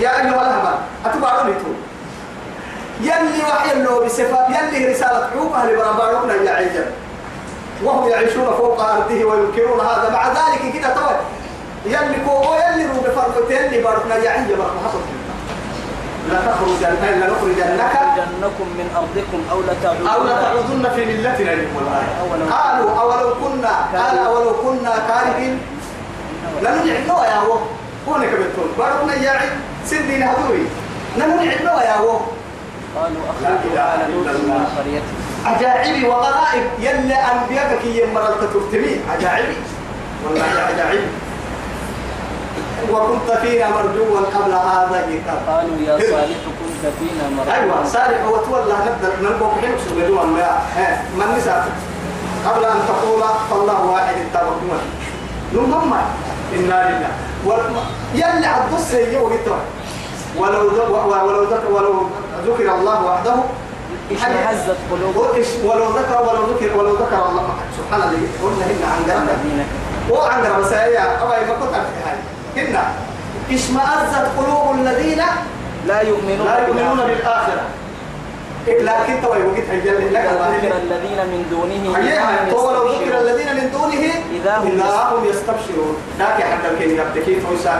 [0.00, 1.72] يا أيها الأهبال أتبارو لتو
[3.00, 6.84] يلي وحي اللو بصفات يلي رسالة حقوقها لبرابارنا يا عجل
[7.84, 10.10] وهم يعيشون فوق أرضه وينكرون هذا.
[10.12, 11.16] مع ذلك كده طبعا
[11.86, 15.00] يلي كو يلي رو بفرق يلي باركنا عجل بارك حصل
[16.30, 21.50] لتخرجن لنخرجنك لنخرجنكم من أرضكم أو لتعودن أو لتعودن في ملتنا
[22.50, 25.60] قالوا أولو كنا قال أولو كنا كارهين.
[26.62, 27.58] لنجعلوا يا هو.
[28.08, 29.50] هو نكبتون باركنا عين
[29.86, 30.62] سندين هذوي
[31.16, 32.18] لنجعلوا يا هو.
[32.96, 33.22] قالوا
[33.72, 34.26] إله على لوط.
[34.26, 36.64] من قريتهم عجائبي وغرائب.
[36.80, 39.56] يلا أنبياءك يمر التترتمي عجائبي
[40.24, 41.06] والله عجائبي
[42.92, 45.06] وكنت فينا مرجوا قبل هذا
[45.48, 48.74] قالوا يا صالح كنت فينا مرحبا أيوه صالح وتولى
[49.22, 50.58] نلقوا حين سجدوا ما
[51.16, 51.68] من نساء
[52.46, 54.80] قبل أن تقول فالله واحد التوكل
[55.54, 55.92] نمم
[56.56, 57.12] إنا لله.
[58.14, 59.60] يلي عبد السيء وقتها
[60.38, 62.06] ولو ولو ولو
[62.46, 63.34] ذكر الله وحده
[64.10, 67.46] اشمئزت قلوبهم ولو ذكر ولو ذكر ولو ذكر الله
[67.78, 69.64] سبحان الله قلنا هنا عن كفروا
[70.10, 71.22] وعن مسايا.
[71.22, 71.88] أبا ما كنت أعرف
[72.56, 72.84] هنا
[73.50, 75.22] اشمأزت قلوب الذين
[75.86, 77.62] لا يؤمنون لا يؤمنون بالآخرة.
[78.66, 80.48] لكن تو يوجد هيجل لك ذكر الله
[80.82, 81.98] الذين من دونه
[82.52, 83.18] لو ذكر.
[83.18, 84.04] الذين من دونه
[84.36, 84.80] إذا هم
[85.16, 85.96] هم يستبشرون.
[86.20, 87.72] لكن حتى الكين يبتكي تويسا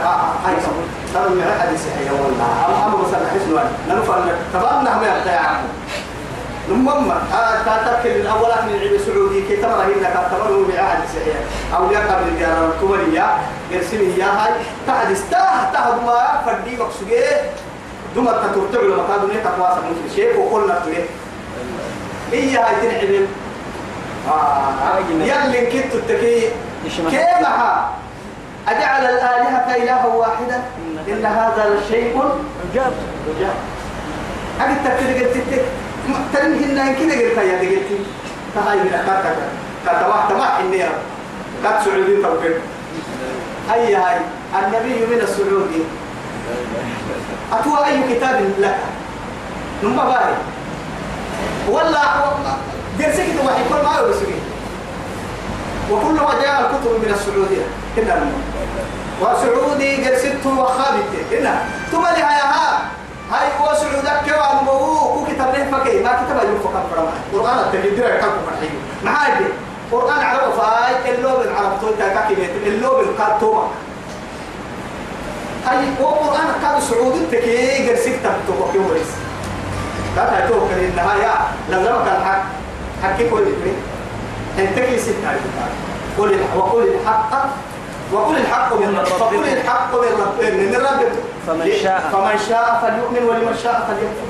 [0.46, 0.54] هاي
[1.14, 1.82] ترى من حديث
[2.86, 4.14] أما بس نحس نوان ننفع
[4.52, 5.60] تمام نعم يا يا
[6.70, 7.12] عم المهم
[7.66, 11.36] تذكر الأولات من العلم السعودي كي تمر هنا كتمر بعهد سعيد.
[11.76, 13.26] أو يا قبل الجار الكومرية
[13.70, 14.52] يرسمي يا هاي.
[14.86, 17.40] تعد استاه تهد ما فردي مقصوده
[18.14, 21.04] دوما تترتع لما كانوا نيتا قواسا مثل شيء وقلنا تليه
[22.32, 23.26] هي هاي تنعلم
[24.28, 24.98] آه.
[25.10, 26.48] يلي كنت تكي
[26.84, 27.46] إيش كيف
[28.68, 30.62] أجعل الآلهة إلها واحدا.
[31.08, 32.22] إن هذا لشيء.
[32.72, 32.92] عجاب
[33.36, 33.54] عجاب
[34.60, 35.62] أجد قلت
[36.06, 37.86] تك ترمي هنا كده قلت يا دي قلت
[38.54, 38.92] تهاي من
[39.22, 39.46] كذا.
[40.08, 40.78] واحد ما إني
[41.62, 42.54] كات سعودي توكل
[43.70, 44.16] هاي هاي؟
[44.58, 45.82] النبي من السعودي
[47.52, 48.76] أتوا أي كتاب لك؟
[49.82, 50.34] نما باري
[51.68, 52.02] ولا
[52.98, 54.38] كده واحد كل ما يبسكي
[55.90, 57.66] وكل ما جاء الكتب من السعودية.
[57.96, 58.26] هنا
[59.20, 61.60] وسعودي جلست وخابت هنا
[61.92, 62.80] ثم لها ها
[63.32, 67.58] هاي هو سعودك كوان بو كو كتاب له فكي ما كتاب يوم فكان فرما قرآن
[67.58, 69.44] التجدير يكاكو مرحيو معادي
[69.92, 73.68] قرآن عرب فاي اللو بالعرب تو تاكاكي بيت اللو بالكاتوما
[75.66, 79.12] هاي هو قرآن كان سعودي تكي جلست تبتو كيو ريس
[80.16, 81.34] لا تايتو كان النهاية
[81.70, 82.42] لازم كان حق.
[83.02, 83.76] حكي كل شيء
[84.58, 85.14] انت كي ست
[86.18, 86.56] قول الحق.
[86.56, 87.46] وقول الحق.
[88.12, 92.00] وقل الحق من ربكم الحق من ربكم من ربكم فمن شاء.
[92.12, 92.78] فمن شاء.
[92.82, 94.28] فليؤمن ولمن شاء فليكفر.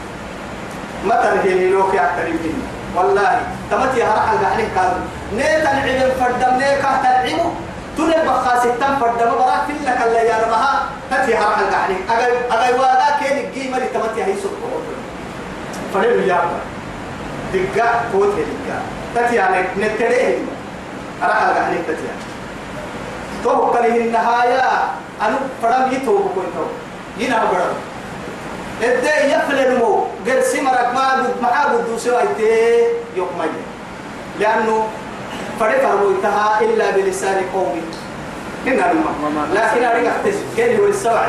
[1.05, 2.62] متى هي لوك يا كريم
[2.97, 4.93] والله تمت يا رح عليك كان
[5.37, 7.53] نيت العلم فردم نيك تلعبه
[7.97, 13.07] تنبى خاستم فردم برا في لك اللي يا رمها تتي رح عليك أجي أجي وادا
[13.21, 14.53] كين الجيمه اللي تمت هي سوق
[15.95, 16.41] فريم يا
[17.53, 18.79] دقا قوت دقا
[19.15, 20.39] تتي يعني نتريه.
[21.23, 22.07] رح عليك تتي
[23.46, 24.62] تو كله النهاية
[25.22, 26.66] أنا فرام يتوه كويتو
[27.18, 27.74] ينا برام
[28.82, 32.82] إدى يفعل نمو غير سمرك ما بود ما بود سوى إدى
[33.38, 33.46] ما
[34.40, 34.87] لأنه
[35.61, 37.82] فرق رويتها إلا بلسان قومي.
[38.66, 41.28] هنا نما لكن أريد أحتسب كان هو السبع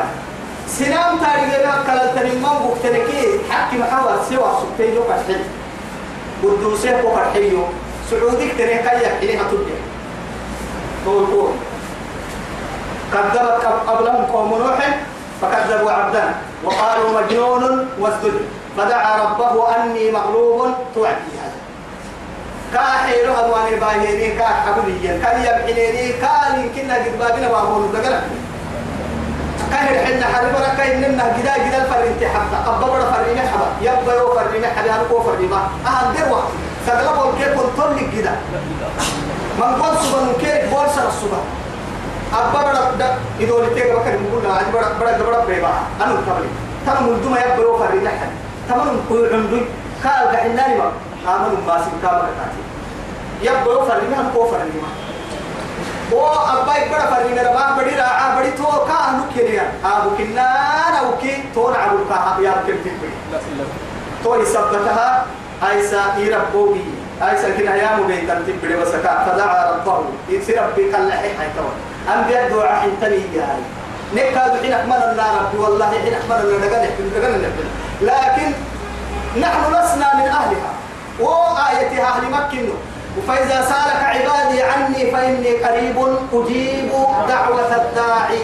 [0.68, 5.42] سنام تاريخ ما كلا تنمم بكتنكي حكي محاور سوى سبتين يوم الحين
[6.42, 7.62] قدوسه وفرحيو
[8.10, 9.78] سعودي كتنكي يحينها تبقى
[11.06, 11.52] قول قول
[13.12, 14.78] كذبت قبلهم قوم نوح
[15.42, 18.40] فكذبوا عبدنا وقالوا مجنون وازدد
[18.76, 21.38] فدعا ربه أني مغلوب توعدي
[23.38, 28.22] أدوان الباهيني كاحبليا كان يبحنيني كان يمكننا قد بابنا وابون دقنا
[29.70, 34.34] كاهر حنا حربنا كاين نمنا جدا جدا فرنتي حتى أبا بڑا فرني حبا يبا يو
[34.34, 35.68] فرني حبا أنا كو فرني ما.
[35.86, 36.48] أهم در وقت
[36.86, 38.36] سقلب الكيف كنتم جدا.
[39.58, 41.40] من قول سبا من كيف بول سر السبا
[42.33, 43.07] أبا بڑا دا
[43.39, 46.49] إذا لتيك بكر مقولنا عج بڑا بڑا بڑا بيبا أنا كملي
[46.85, 48.31] تم ملدوما يبا يو فرني حد
[48.69, 49.61] تمام كل عمدي
[50.03, 50.91] قال قحناني ما
[51.27, 52.61] آمن ماسك كما كتاتي
[53.41, 54.91] يبا يو فرني هم كو فرني ما
[56.11, 56.19] वो
[56.53, 60.03] अब्बा एक बड़ा फर्मी मेरा बाप बड़ी राह बड़ी तो का अनु के लिए आप
[60.17, 60.47] किन्ना
[60.95, 63.65] ना उके तो ना अबू का आप यार के ठीक बड़ी
[64.23, 65.07] तो इस सब कहा
[65.69, 66.83] ऐसा يربوي
[67.21, 69.97] ऐसा كنا يا مو بين تنتي بڑے وسكا فدعا ربه
[70.29, 71.49] يصير ربي قال له هاي
[72.08, 73.60] تو ام بيدعو عن تني جاي
[74.14, 77.50] نكاد حين احمل النار والله حين احمل النار
[78.00, 78.52] لكن
[79.40, 80.72] نحن لسنا من أهلها.
[81.20, 82.68] وآيتها أهل مكة
[83.28, 85.96] فإذا سألك عبادي عني فإني قريب
[86.32, 86.90] أجيب
[87.28, 88.38] دعوة الداعي.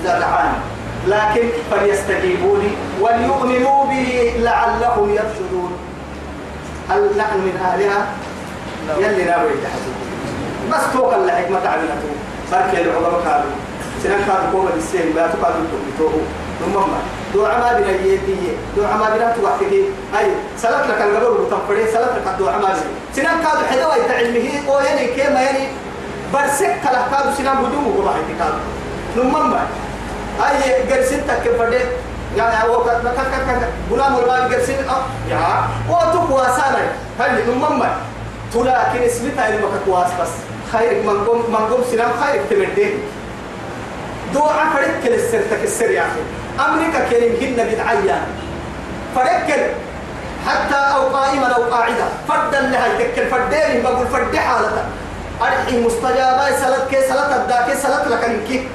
[0.00, 0.58] إذا دعاني.
[1.06, 5.72] لكن فليستجيبوا لي وليؤمنوا بي لعلهم يرشدون.
[6.90, 8.06] هل نحن من أهلها؟
[8.98, 9.50] يلي ناوي
[10.72, 12.12] بس توقع الحكمة عملته
[12.52, 13.50] بركة العظماء قالوا
[14.02, 16.12] سنان كانوا كوما السين لا تقالوا تبتوه
[16.60, 17.00] ثم ما.
[17.34, 18.36] دو عما بنا يدي
[18.76, 19.84] دو عما بنا توحكي
[20.18, 20.26] أي
[20.58, 22.74] سلط لك القبر وتنفري سلط لك دو عما بنا
[23.16, 25.68] سنان كانوا حدوا يتعلمه أو يعني كيما يعني
[26.34, 28.60] برسك كلا كانوا سنان بدوه وما كانوا
[29.16, 29.62] ثم ما.
[30.40, 31.78] أي قرسين تكفر فدي؟
[32.36, 35.68] يعني هو كذا كذا كذا غلام ولا قرسين أه يا.
[35.88, 36.82] وتو واسانا
[37.20, 37.90] هل ثم ما.
[38.54, 39.50] تلاكن اسمتها
[39.86, 40.32] كواس بس.
[40.72, 42.98] خيرك من قوم من قوم سنان خيرك تمدين
[44.34, 46.22] دعاء فرق كل السر تك السر يا أخي.
[46.70, 48.18] أمريكا كريم هن بدعيا
[49.16, 49.62] فرق كل
[50.46, 54.84] حتى أو قائما أو قاعدة فردا لها تكل فردين بقول فرد حالة
[55.42, 58.68] أرحي مستجابة سلط كي سلط الداكي سلط لك إنكي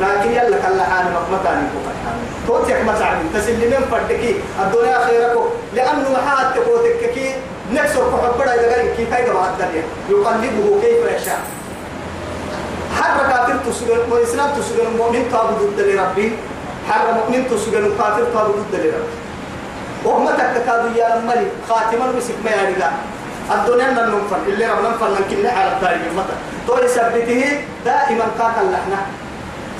[0.00, 5.44] لكن يلا كلا حال مقمتاني كفتان توت يك مسعد تسلمين فردكي الدنيا خيركو
[5.74, 7.34] لأنه محات تقوتك كي
[7.72, 9.52] نكسر كحبرا إذا قال كي كايدا بعد
[10.10, 11.40] يقلبه كيف يشاء.
[13.00, 16.32] حرب كافر تسجن وإسلام تسجن مؤمن تعبد ضد لربي
[16.88, 19.14] حرب مؤمن تسجن كافر تعبد ضد لربي
[20.04, 22.74] وهم تكتادوا يا الملك خاتما مسك ما يعني
[23.54, 26.34] الدنيا من ننفر اللي رب ننفر من كل على التاريخ المطر
[26.68, 29.00] طول سبته دائما قاتل لحنا.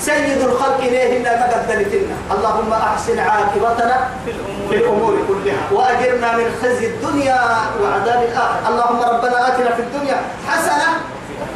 [0.00, 4.08] سيد الخلق إليه ما قدمتنا اللهم أحسن عاقبتنا
[4.70, 5.62] في الأمور كلها.
[5.72, 7.40] وأجرنا من خزي الدنيا
[7.82, 8.68] وعذاب الآخرة.
[8.68, 10.16] اللهم ربنا آتنا في الدنيا
[10.48, 10.88] حسنة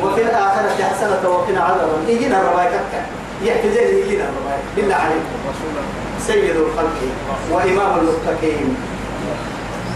[0.02, 2.10] وفي الآخرة حسنة وقنا عذاب النار.
[2.10, 3.04] يجينا الرواية كتك.
[3.42, 4.62] يحتزين يجينا الرواية.
[4.76, 5.36] بالله عليكم
[6.26, 6.98] سيد الخلق
[7.50, 8.76] وإمام المتقين.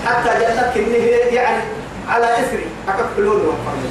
[0.07, 1.05] حتى جنتك إنه
[1.37, 1.63] يعني
[2.09, 2.67] على إثري.
[2.89, 3.91] أكد حلول وفرد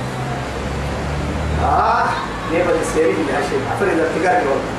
[1.63, 2.03] آه.
[2.53, 4.69] نيبة السيرين يا شيخ أفرد التقاري والله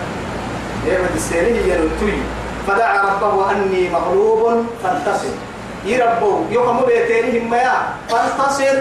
[0.87, 2.19] نيبة السيرين ينتوي
[2.67, 5.35] فدعا ربه أني مغلوب فانتصر.
[5.85, 7.73] يربو يقوم بيتينهم يا
[8.09, 8.77] فانتصر.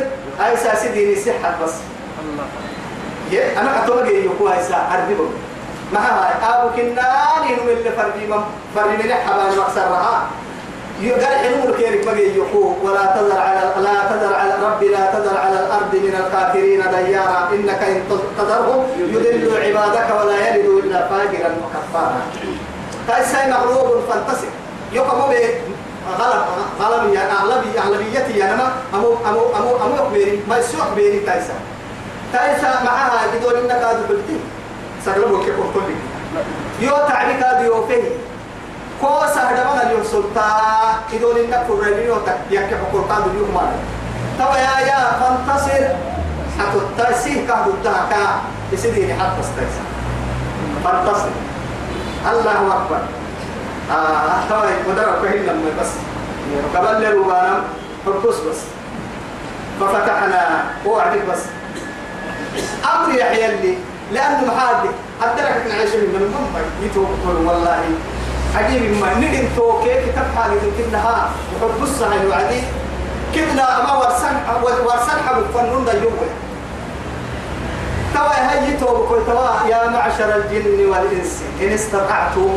[0.46, 1.74] أي ساسي ديني صحة بس.
[2.22, 2.48] الله
[3.62, 5.30] أنا أتوقع يقوى إسا أربيبه
[5.94, 8.44] ما هاي أبو كناني نم اللي فردي من
[8.76, 10.28] فردي من حبان مقصرها
[11.02, 15.60] يقال حلو الكيرك بقي يقول ولا تذر على لا تذر على ربي لا تذر على
[15.60, 18.02] الأرض من الكافرين ديارا إنك إن
[18.38, 22.22] تذرهم يذل عبادك ولا يلد إلا فاجرا وكفارا.
[23.08, 24.48] تأسي مغلوب فانتصر
[24.94, 25.50] يقوم به
[26.20, 26.44] غلب
[26.82, 31.54] غلب يعني أغلبية أغلبيتي يعني ما أمو أمو أمو أمو يقبيري ما يسوق بيري تايسا
[32.34, 34.40] تايسا معها بدون إنك هذا بلتي
[35.06, 35.96] سقلبه كيف قلت
[36.80, 37.86] يو تعبك هذا يو
[39.04, 40.48] كوسا هذا اليوم سلطة
[41.14, 43.58] بدون إنك فرني يو تك يك حقول كادو اليوم
[44.40, 45.84] تبا يا يا فانتصر.
[46.60, 49.84] حتى تسيه كادو تاكا يسديني حتى تستيسا
[50.84, 51.34] فانتصر.
[52.32, 53.02] الله أكبر.
[53.92, 55.92] آه تبا مدرب كهين لما بس.
[56.76, 57.64] قبل لي ربانا
[58.06, 58.60] حرقص بس.
[59.80, 61.42] ففتحنا هو عندك بس.
[62.96, 63.78] أمر يحيى اللي
[64.12, 64.90] لأنه محادي.
[65.22, 67.84] أدرك من عيش من المنبر يتوقف والله.
[68.56, 72.62] عجيب ما ندين توكي كتاب حالي كنها وحب الصحي وعدي.
[73.36, 74.36] كنا أما ورسن
[74.86, 75.94] ورسن حب فنون دا
[78.14, 81.42] توا هاي توبك توا يا معشر الجن والإنس.
[81.62, 82.50] إن استطعتم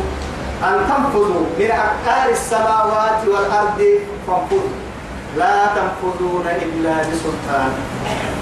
[0.63, 3.81] أن تنفذوا من أقطار السماوات والأرض
[4.27, 4.77] فانفذوا.
[5.37, 7.71] لا تنفذون إلا بسلطان.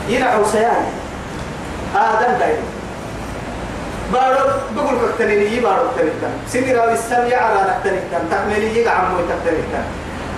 [0.10, 0.86] ينعو سيان
[1.96, 2.75] آدم دايما.
[4.14, 9.86] بارو بقول كتنيني بارو تنيتن سني راوي السم يعرى نتنيتن تكملي يقع عمو تنيتن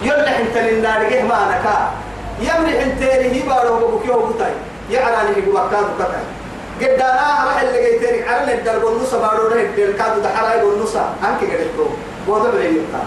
[0.02, 1.00] يلح انت للنار
[1.30, 1.92] ما نكا.
[2.42, 4.52] يمرح انت لي بارو بقول كيو بطاي
[4.92, 6.26] يعرى لي بقول كتاي.
[6.82, 11.72] قدانا راح اللي جيتني على الدرب والنص بارو ده الكادو ده حراي والنص انك قدت
[11.78, 11.90] برو
[12.28, 13.02] وضع لي يتا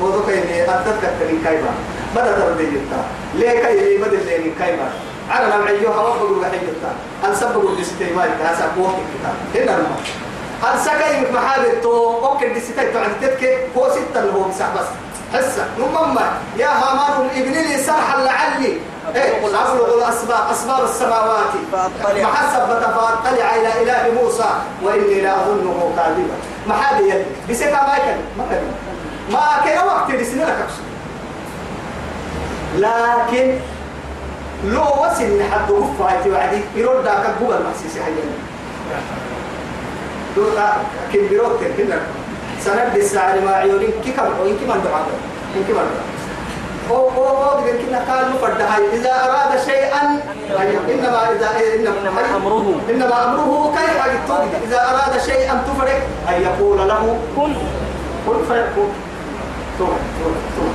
[0.00, 1.72] وضع ادت كتني كايبا.
[2.16, 4.88] بدأ تردي يتا ليه كاي بدل لي كايبا؟
[5.32, 6.92] على ما معيو هوا بقول بحي جتا
[7.24, 10.00] أن سبقوا الاستيمال كاسا قوة الكتاب هنا الماء
[10.62, 13.56] أن سكاي محابر تو أوكي الاستيمال تعد تبكي.
[13.76, 14.86] هو ستة اللي هو مسح بس.
[15.34, 15.64] حسة.
[15.78, 18.78] نمما يا هامان ابن لي سرحا لعلي.
[19.14, 21.52] إيه؟ أبلغ الأسباب أسباب السماوات.
[22.04, 24.50] محسب فأطلع إلى إله موسى.
[24.82, 26.36] وإني لا أظنه كاذبا.
[26.82, 28.62] حد يدي بسكا ما كان ما كان
[29.32, 30.66] ما كان وقت لسنة لك
[32.76, 33.58] لكن
[34.64, 38.24] لو وسن حد وقف هاي توعدي يرد ذاك جوجل محسيس حيا
[40.36, 40.44] دو
[41.12, 42.00] كم بيروت كنا
[42.60, 45.06] سند الساعة ما عيونين كي كم وين كمان دعاء
[45.56, 45.86] إن كمان
[46.90, 50.20] هو هو هو كنا قال مفرد هاي إذا أراد شيئا
[50.90, 52.80] إنما إذا إنما, أمره.
[52.90, 57.54] إنما أمره كيف يقول إذا أراد شيئا تفرق أن يقول له كن.
[58.26, 58.92] كن فيكون
[59.78, 60.71] ثم ثم ثم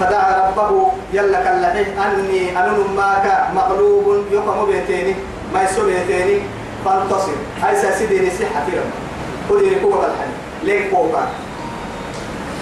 [0.00, 5.14] فدعا ربه يلا كاللحيه أني أنا ماك مغلوب يقوم بيتيني
[5.54, 6.42] ما يسوي بيتيني.
[6.84, 7.32] فانتصر.
[7.62, 8.90] هاي سيدي نسيحة فيهم.
[9.48, 10.30] خذي قوة الحل.
[10.62, 11.22] ليك قوة.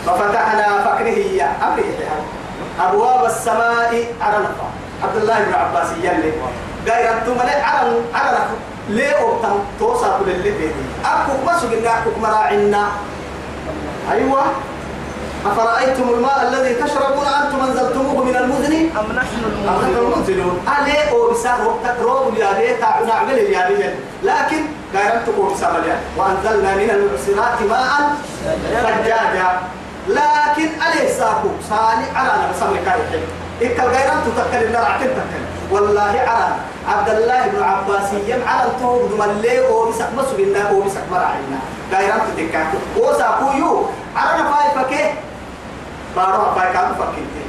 [0.06, 1.84] ففتحنا فكره يا أمري
[2.80, 4.68] أبواب السماء على نفا
[5.02, 6.32] عبد الله بن عباس يلي.
[6.86, 8.38] غير أنتم على على
[8.88, 10.70] ليه أبتم توصل كل اللي بيدي
[11.04, 12.88] أكو ما سجلنا أكو مراعنا
[14.12, 14.42] أيوة.
[15.52, 22.34] أفرأيتم الماء الذي تشربون أنتم أنزلتموه من المزن؟ أم نحن المنزلون ألي أو بسار تقرب
[22.38, 24.60] يا ليه تعنا عمل يا ليه لكن
[24.94, 25.74] غيرتكم بسام
[26.16, 28.14] وأنزلنا من المعصرات ماء
[28.72, 29.60] ثجاجا.
[30.08, 33.26] لكن أليه ساكو؟ ساني على أنا بسمي كايتين
[33.62, 36.54] إنك الغيران تتكلم نرعتين تتكلم والله على
[36.88, 41.58] عبد الله بن عباس يم على الطوب دملي أو بسك مسو بنا أو بسك مرعينا
[41.92, 43.86] غيران تتكاكو أو ساكو يو.
[44.16, 45.14] على نفاي فكيه
[46.16, 47.42] باروها فاي كادو فكينتي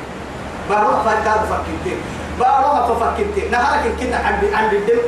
[0.70, 1.98] باروها فاي كادو فكينتي
[2.40, 5.00] باروها ففكينتي نهارك كنا عند عند الدم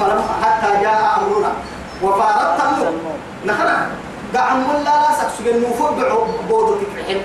[0.00, 1.52] فلم حتى جاء أمرنا
[2.02, 2.92] وفارت النور
[3.44, 3.88] نهارك
[4.34, 5.86] دعم لا لا سكسجن نوفو
[6.48, 7.20] بودو تكرحين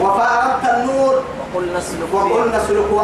[0.00, 1.22] وفارت النور
[1.54, 3.02] وقلنا اسلك وقلنا سلكوا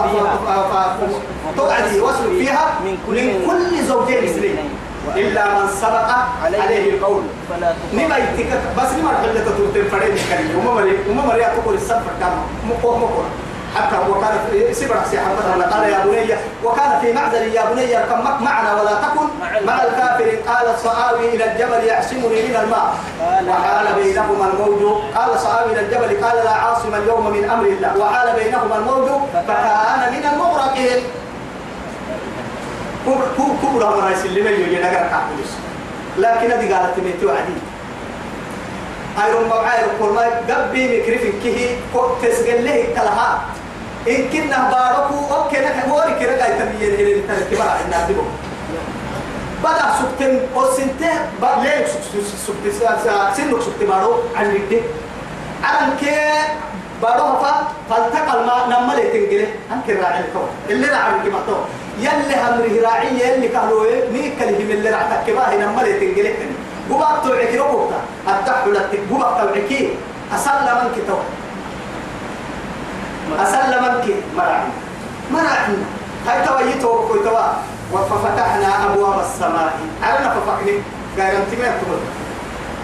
[1.57, 4.59] توعدي واسلك فيها من من كل زوجين اثنين
[5.17, 6.09] إلا من سبق
[6.45, 7.23] عليه القول.
[7.51, 10.59] فلا نما يتك بس نما حلة تقول فريد كريم.
[10.59, 12.35] وما مري وما مري تقول السبب كام
[12.71, 13.31] مقوم مقوم
[13.77, 16.35] حتى وكان في سبر سي حمد قال يا بني
[16.65, 19.27] وكان في معزل يا بني اركب معنا ولا تكن
[19.67, 20.29] مع الكافر.
[20.49, 22.95] قال صآوي إلى الجبل يعصمني من الماء.
[23.49, 24.83] وحال بينهما الموج.
[25.17, 27.99] قال صآوي إلى الجبل قال لا عاصم اليوم من أمر الله.
[27.99, 31.01] وحال بينهما الموج فكان من المغرقين.
[33.07, 35.53] كبر كبر أمر يسلم يجي نغير كابوليس
[36.19, 37.63] لكن هذه قالت ميتو عديد
[39.25, 41.77] ايرون ما عاير كل ما قبي مكرف كه
[42.23, 43.45] تسجل له كلها
[44.09, 48.29] إن كنا باركو أوكي نحن وري كنا قاعد تبين هنا التركيبة إن عندهم
[49.65, 51.19] بدأ سكتن أو سنتين
[51.63, 51.87] ليه
[52.47, 52.67] سكت
[53.37, 54.83] سنك سكت بارو عن الدين
[55.65, 56.15] على كي
[57.03, 57.39] بارو
[57.91, 59.49] فالتقى الماء نما لي تنقله.
[59.73, 60.49] أنك راعي الكون.
[60.71, 61.55] اللي راعي تو
[61.99, 66.35] يلي همره راعي يلي كهلو ميك اللي من اللي راح تكباه نما لي تنقله
[66.91, 69.91] قبضت توعك ربوتا الدحو لك قبضت توعكي
[70.35, 71.19] أسلم منك تو
[73.43, 74.05] أسلمك
[74.37, 74.69] مرعي.
[75.31, 75.75] مرعي.
[76.27, 77.47] هاي تويته وكوي توا
[77.93, 79.73] وففتحنا أبواب السماء.
[80.03, 80.73] ففقني؟
[81.19, 81.99] قال أنت ما تقول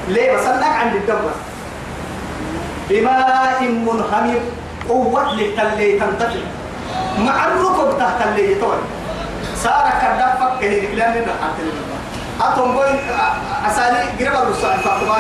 [0.09, 1.31] ليه؟ بس أنك عند الدبر
[2.91, 4.41] بماء منهمر
[4.89, 6.41] قوة للتلي تنتفع
[7.19, 8.79] مع الركب تحت اللي يطول
[9.63, 11.63] سارة كذا فك هي كلام من حتى
[12.41, 12.99] أتوم بوين
[13.67, 15.17] أسالي قرب الرسول فاطمة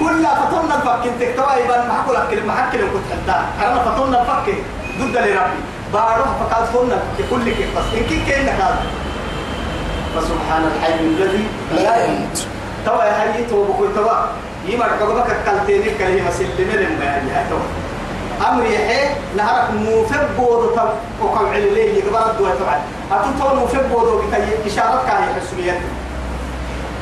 [0.00, 3.28] كلها فطلنا الفك انت توا يبان ما حكوا لك كلمة حكي لو كنت
[3.60, 4.54] أنا فطلنا الفك
[5.00, 5.60] ضد لربي.
[5.92, 6.98] بارو فقال فلنا
[7.30, 8.82] كل كيف بس إن كي كين هذا.
[10.14, 11.44] فسبحان الحي الذي
[11.74, 12.46] لا يموت.
[12.86, 14.16] توا يا حي تو بقول توا
[14.68, 17.58] يمر كبك كالتين كلمة سلمة لما يعني توا
[18.48, 20.78] أمر يحيى نهارك موفق بود
[21.22, 22.80] وقع عليه يقبل الدواء طبعا
[23.12, 25.80] أتو تو موفق بود كي إشارة كاهي حسوية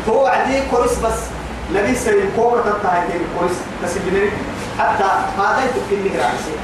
[0.08, 1.20] هو عدي كورس بس.
[1.74, 3.52] نبي سيد كوبرة تتاهي كورس
[3.82, 4.30] تسبيني
[4.78, 5.04] حتى
[5.38, 6.54] هذا يتكلم لي رأسي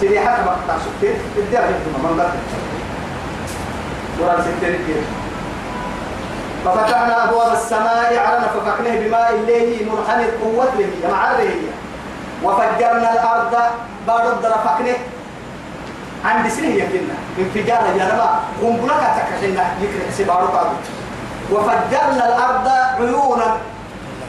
[0.00, 2.30] سيدي حتى بقطع سكتين اديها يهدم من بقى
[4.20, 5.02] ورا ستين كده
[6.64, 11.50] ففتحنا أبواب السماء على ففقناه بماء الليل منحني قوة له معره
[12.44, 13.54] وفجرنا الأرض
[14.08, 14.94] بعد الدرفقنه
[16.24, 20.76] عند سنه يكنا انفجار يا ربا قنبلة تكحنا يكره سبارو قابل
[21.52, 22.68] وفجرنا الأرض
[22.98, 23.56] عيونا.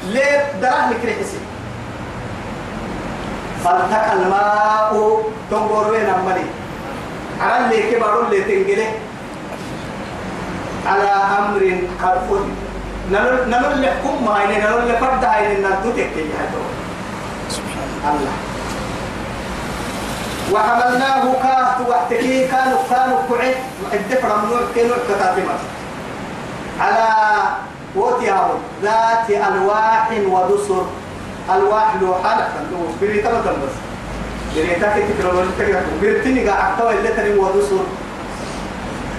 [0.03, 1.37] ليه؟ دراه نكره سي.
[3.63, 5.23] فالتقى الماء.
[5.51, 6.45] تنظر وين أمني؟
[7.41, 8.91] على اللي كبارون اللي تنجله
[10.87, 12.17] على أمر قد
[13.47, 16.49] نمر اللي حكم ما هيني نمر اللي فرد هيني ندوتك يا
[18.09, 18.50] الله.
[20.51, 23.55] وحملناه كاهت وحتكي كانوا كانوا كعد
[23.93, 25.53] الدفر ممنوع كانوا كتاتمة
[26.79, 27.07] على
[27.95, 28.47] وتياو
[28.83, 30.85] ذات ألواح ودسر.
[31.49, 32.47] ألواح لوحة
[33.01, 33.75] بريتا مثلا بس.
[34.55, 35.83] بريتا كتكرر تكرر.
[36.01, 37.83] بريتني قاعد أحتوى اللي تري ودسر.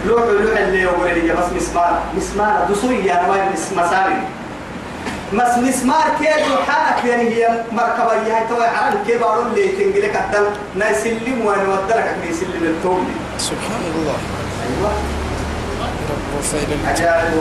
[0.07, 2.01] لوح لوح اللي يقول لي بس مسمار.
[2.17, 2.67] مسمار.
[2.71, 4.13] دسر يا نواي مسمار
[5.33, 10.47] مس مسمار كيد وحالك يعني هي مركبة هي توي عرب كيف أقول لي تنقلك الدم
[10.77, 13.15] نسلم وين ودلك نسلم التوم.
[13.39, 14.17] سبحان الله.
[14.67, 14.93] أيوة.
[16.89, 17.41] أجال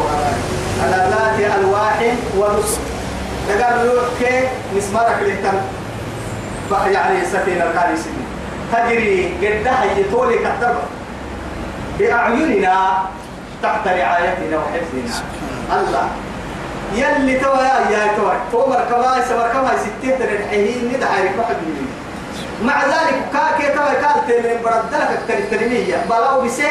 [0.84, 2.00] على ذات ألواح
[2.38, 2.80] ونصر
[3.50, 5.58] لقال له كي مسمارك لهتم
[6.92, 8.26] يعني سفينة القارسين
[8.74, 10.76] تجري قدها يطولي كتب
[12.00, 13.04] بأعيننا
[13.64, 15.24] تحت رعايتنا وحفظنا.
[15.80, 16.10] الله.
[16.96, 21.88] يلي توا يا يا توا تو مركبا سي مركبا ستين تنحين ندعي عارف واحد مني
[22.64, 26.68] مع ذلك كاكي توا قالت من بردلك التلمية بلاو بسي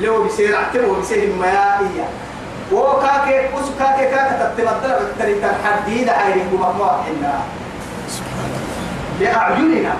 [0.00, 2.06] لو بسي رعتم وبسي الميائية
[2.72, 7.40] وكاكي وس كاكي كاكي تتبدلك التلمية حديدة عارف ومحموح إنها
[9.20, 9.94] بأعيننا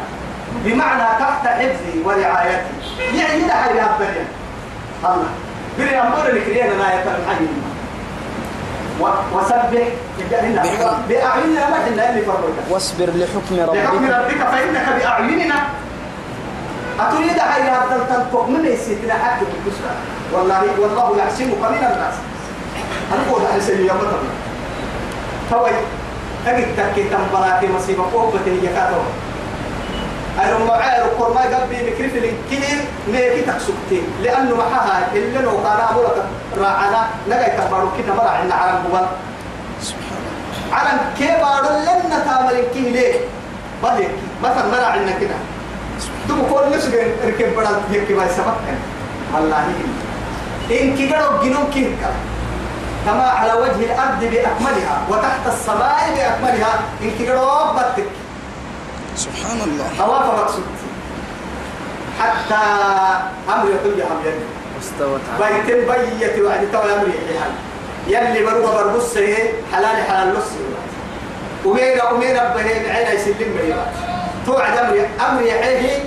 [0.65, 2.63] بمعنى تحت حفظي ورعايتي.
[3.15, 4.27] يعني حاجة أبدا.
[5.05, 6.01] الله.
[6.03, 7.72] أمر اللي كرينا لا يتلم
[9.01, 9.71] وسبح
[11.09, 11.71] بأعيننا.
[11.71, 14.11] ما حنا اللي فرقك واصبر لحكم لحكم ربك.
[14.11, 15.59] ربك فإنك بأعيننا.
[17.01, 19.95] أتريد حاجة أبدا تنطق من يسيتنا حق الكسرى
[20.33, 22.15] والله والله يحسمك من الناس.
[23.13, 23.99] أقول على سبيل يوم
[25.51, 25.71] توي
[26.47, 29.01] أجد تكي تنبراكي مصيبة قوة هي كاتو
[30.41, 32.79] أنا معاير وقر ما قبل مكرف الكثير
[33.09, 36.25] ميكي تكسبتين لأنه معها اللي لو كان أقولك
[36.59, 38.83] راعنا نجاي تبارو كنا مرة عنا
[39.81, 40.77] سبحان الله.
[40.77, 43.15] على كبار لنا تعمل كيه ليه؟
[43.83, 44.11] بدك
[44.43, 45.35] مثلا مرة عنا كده
[46.29, 46.95] تبو كل نسج
[47.27, 48.55] ركب بدل هيك باي سبب
[49.35, 49.65] والله
[50.71, 50.97] إن.
[50.97, 52.11] كيقرأ جنون كيركا
[53.07, 56.73] كما على وجه الأرض بأكملها وتحت السماء بأكملها
[57.03, 58.05] إن كيقرأ بدك
[59.17, 59.89] سبحان الله.
[60.01, 60.65] هواك مقصود.
[62.21, 62.55] حتى
[63.49, 64.45] أمر يقول يا حبيبي
[64.77, 67.51] واستوت على بيت بيت وعد تو أمر يحيى
[68.07, 69.17] يلي بروح بربص
[69.73, 70.51] حلال حلال نص
[71.65, 73.93] ومين ومين بهين عين يسلم بيها
[74.47, 75.99] توعد أمر أمر يحيى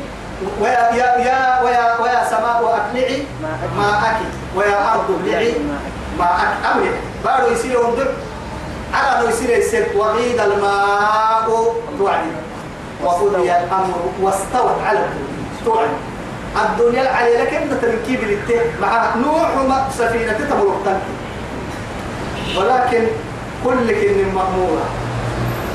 [0.62, 3.24] ويا يا يا ويا ويا سماء أقلعي
[3.78, 4.18] ماءك
[4.56, 5.54] ويا أرض ابلعي
[6.20, 6.90] ماءك أمر
[7.26, 8.12] بارو يصير وندق
[8.94, 11.48] على لو يصير يصير وغيد الماء.
[12.00, 12.45] توعد.
[13.04, 15.00] وقضي الأمر واستوت على
[15.66, 15.90] توعد
[16.56, 18.20] الدنيا العلي لك انت تركيب
[18.82, 20.76] مع نوح وما سفينة تتمر
[22.58, 23.08] ولكن
[23.64, 24.86] كل كن مأمورة.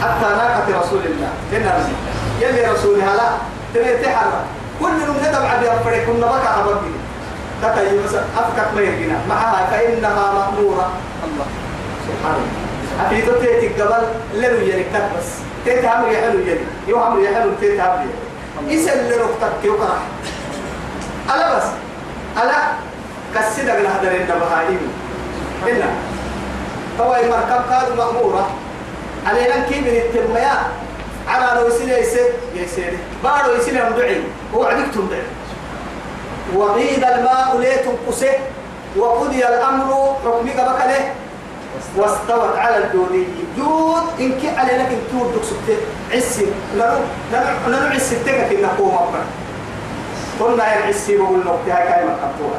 [0.02, 1.28] حتى ناقة رسول الله.
[1.52, 1.92] إن
[2.40, 3.28] يلي رسولها لا.
[3.74, 4.40] تبي تحرى
[4.80, 6.92] كل من ندم عبد يفرق كنا بكى عبدي
[7.62, 9.16] تتي مثلا أفكك ما يجينا.
[9.28, 10.90] معها فإنها مأمورة.
[11.24, 11.46] الله.
[12.08, 14.04] سبحان الله أبي تتي قبل
[14.34, 14.84] لنو يلي
[15.18, 15.49] بس.
[15.64, 18.08] تيت عمري حلو يلي يو عمري حلو تيت عمري
[18.68, 19.98] إيش اللي ركتك يقرأ
[21.34, 21.64] ألا بس.
[22.42, 22.58] ألا؟
[23.34, 24.92] كسيدك لهدر النبهائم
[25.66, 25.86] إلا.
[27.00, 28.50] هو المركب كاد مأمورة.
[29.26, 30.70] علينا كيف التمياء
[31.28, 32.92] على لو يصير يسير يسير.
[33.24, 34.22] بارو يصير مدعي
[34.54, 35.22] هو عديك تمدعي
[36.54, 38.32] وغيد الماء ليتم قسه
[38.96, 41.12] وقضي الأمر حكمك بكله.
[41.96, 43.24] واستوت على الجودي
[43.56, 45.78] جود إن كي على لك إن تود دك سبت
[46.12, 46.46] عسي.
[46.76, 46.98] لنو
[47.66, 49.24] لنو عسي تك إن قوم أبدا
[50.40, 52.58] قلنا يا عسي بقول نقطة هاي قطوة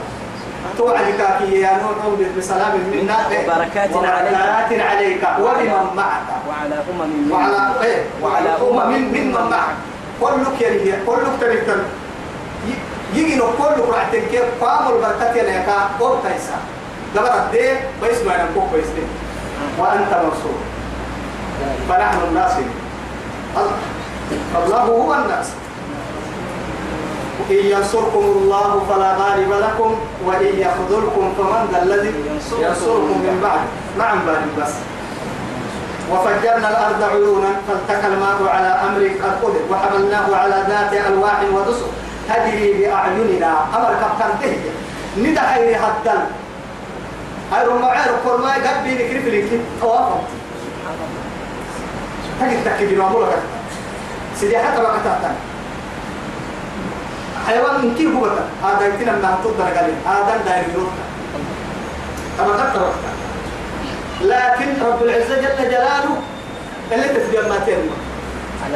[0.78, 4.82] توعد كاكي يا نوح بسلام منا وبركات عليك.
[4.82, 5.24] عليك.
[5.40, 6.28] وبمن معك.
[6.50, 9.76] وعلى أمم وعلى إيه وعلى أمم من من من معك.
[10.22, 11.64] كلك يلي كلك تريد
[13.16, 14.46] يجي نو كلك راح تنكر.
[14.62, 16.58] قام البركات يا كا قوم تيسا
[17.16, 19.10] دبر الدين بيس ما ينكوك بيس دين
[19.80, 20.60] وأنت منصور.
[21.90, 22.52] فنحن الناس.
[24.56, 25.48] الله هو الناس.
[27.52, 29.96] إن ينصركم الله فلا غالب لكم
[30.26, 32.14] وإن يخذلكم فمن ذا الذي
[32.60, 33.60] ينصركم من بعد.
[33.98, 34.74] نعم بارك بس
[36.12, 41.86] وفجرنا الأرض عيونا فالتقى الماء على أمر قد قدر وحملناه على ذات ألواح ودسر.
[42.30, 43.52] تجري بأعيننا.
[43.76, 44.58] أمر كبتر تهي
[45.18, 45.80] ندى خير
[47.52, 50.24] هاي رمعير كل ما يقبي نكري في الكتاب توافق
[52.42, 53.28] تجد تكيد معمولة
[54.40, 55.36] سيدي حتى ما كتبتها
[57.48, 58.26] حيوان من كيف هو
[58.68, 60.94] هذا يتنا من هتود درجة هذا داير يروح
[62.40, 62.92] أما قد
[64.22, 66.18] لكن رب العزة جل جلاله
[66.92, 67.98] اللي تفجر ما تنمى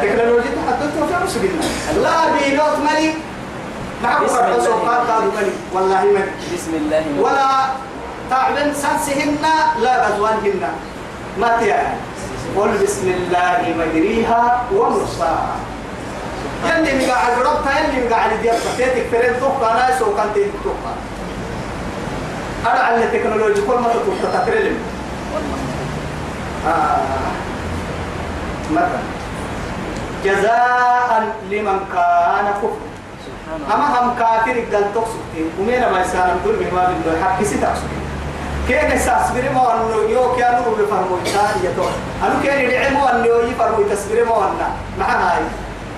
[0.02, 3.16] تكنولوجيا تحدثت في رسلنا لا بيلوت ملك
[4.04, 4.66] معه بسم فرق الله.
[4.66, 7.04] سوقات قالوا ملك والله ملك بسم الله.
[7.20, 7.66] ولا
[8.30, 9.38] تعبن سنسهن
[9.82, 10.62] لا غزوانهن
[11.40, 11.94] ما تيا؟
[12.58, 15.56] قل بسم الله مجريها ومرساها
[16.66, 20.94] يلي مقاعد ربطها يلي مقاعد ديالك تيتك فرين توقع ناس وكان تيتك توقع.
[22.72, 24.78] أنا على التكنولوجيا كل ما تتوقع تترلم
[26.68, 26.98] آه.
[28.72, 29.00] مثلا.
[30.26, 32.86] جزاء لمن كان كفر
[33.74, 35.20] أما هم كافر قال تقصد
[35.60, 37.90] ومين ما يسال كل من ما بده حق ستقصد
[38.68, 41.18] كين أساس بريمو انه يو كانوا بفرموا
[41.64, 41.86] يتو.
[42.24, 44.62] أنا كان يدعموا انه يفرموا تسبريمو ان
[45.00, 45.44] مع هاي.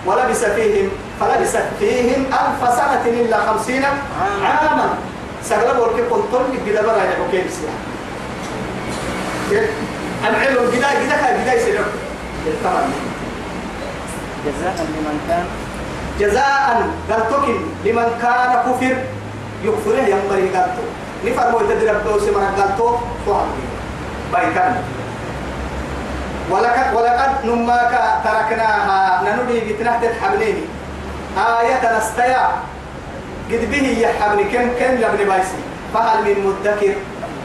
[0.06, 0.90] ولبس فيهم
[1.20, 3.84] فلبس فيهم ألف سنة إلا خمسين
[4.44, 4.90] عاما.
[5.44, 7.74] سقلب وركي قنطل بلا برا يا حكيم سيا
[10.30, 11.82] العلم جدا جدا جدا يصير
[12.64, 12.84] طبعا
[14.46, 15.46] جزاء لمن كان
[16.20, 17.48] جزاء قالتك
[17.86, 18.96] لمن كان كفر.
[19.64, 20.86] يكفره ينبري قالتو
[21.26, 22.96] نفر مو تدرب دوسي من قالتو
[23.26, 23.48] فهم
[24.34, 24.84] بايكان
[26.52, 27.94] ولقد ولقد نماك
[28.24, 30.64] تركناها ننودي بتنحت حبليني
[31.38, 32.48] آية نستيا
[33.52, 35.62] قد به يحبني كم كم لابن بايسي
[35.94, 36.94] فهل من مدكر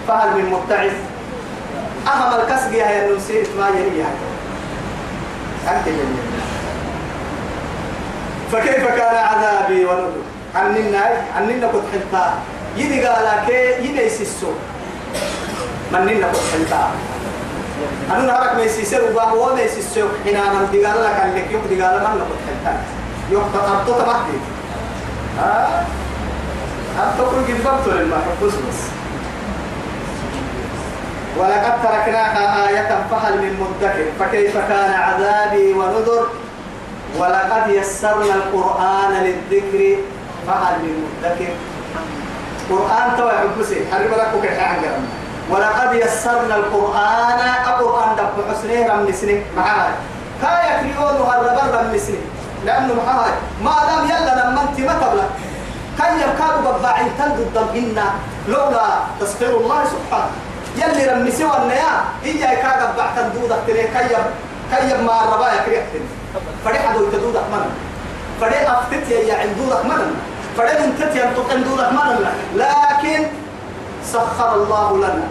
[0.08, 0.92] فهل من متعظ
[2.06, 4.04] أهم الكسب يا نسيت ما يلي
[5.68, 6.16] أنت جميل
[8.52, 10.22] فكيف كان عذابي ونذر
[10.54, 11.04] عننا
[11.36, 12.34] عننا كنت حلتا
[12.76, 14.52] يدي قال كي يدي سيسو
[15.92, 16.90] مننا كنت حلتا
[18.10, 21.82] أنا نهارك ما يسيسر وباه وما يسيسو حين أنا بدي قال لك اللي يوم بدي
[21.82, 22.80] قال من كنت حلتا
[23.30, 24.38] يوم تقرطو تبعتي
[25.40, 25.82] آه
[26.98, 28.80] أبتكر قد بطل المحفوظ بس
[31.36, 36.26] ولقد تركناها آية فهل من مدكر فكيف كان عذابي ونذر
[37.18, 39.96] ولقد يسرنا القرآن للذكر
[40.46, 41.52] فهل من مدكر
[42.72, 43.78] قرآن توا حبسي.
[43.92, 44.90] حرم لك كحاجة
[45.50, 47.40] ولقد يسرنا القرآن.
[47.68, 49.92] القرآن دب حسنه رم نسنه معاي
[50.42, 52.22] كايا كريون وهرب رم نسنه
[52.64, 53.32] لأنه معاي
[53.64, 55.28] ما دام يلا لما أنت ما تبلغ
[55.98, 57.98] كان يبكاد بباعين تلد الضمهن
[58.48, 58.86] لولا
[59.20, 60.30] تسخير الله سبحانه.
[60.76, 61.92] يلي رم نسوى النيا
[62.24, 63.82] إيا كاد بعد تندودك تلي.
[63.82, 64.24] كيب
[64.72, 66.04] كيب ما الربايا كريحتن
[66.64, 67.64] فريحة دو تدودك من
[68.40, 70.16] فريحة أفتت يا عندودك من
[70.56, 72.26] فريحة انتت ينطق عندودك من
[72.56, 73.26] لكن
[74.04, 75.28] سخر الله لنا.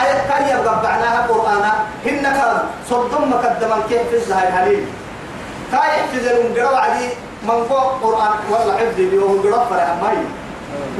[0.00, 1.72] أي كان يبقى بعناها قرآنا
[2.06, 4.84] هن كان صدم مقدما كيف في الزهر الهليل
[5.72, 7.08] كاي احتزلون قروا عدي
[7.42, 8.32] من فوق قرآن.
[8.50, 10.16] والله عبد اليوم قروا فرع ماي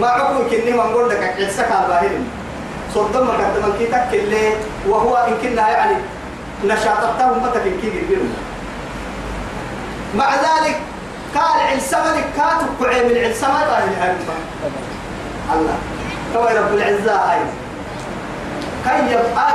[0.01, 2.25] ما عقول كني من قول لك عسك الباهل
[2.95, 4.53] صدم مقدما كي تكلي
[4.89, 5.97] وهو إن كنا يعني
[6.65, 8.35] نشاطته متى كي يقولون
[10.15, 10.81] مع ذلك
[11.35, 13.83] قال علسمنك كاتب كعيم العلسمة قال
[15.55, 15.77] الله.
[16.37, 17.39] هو رب العزة هاي.
[18.85, 19.53] كي يبقى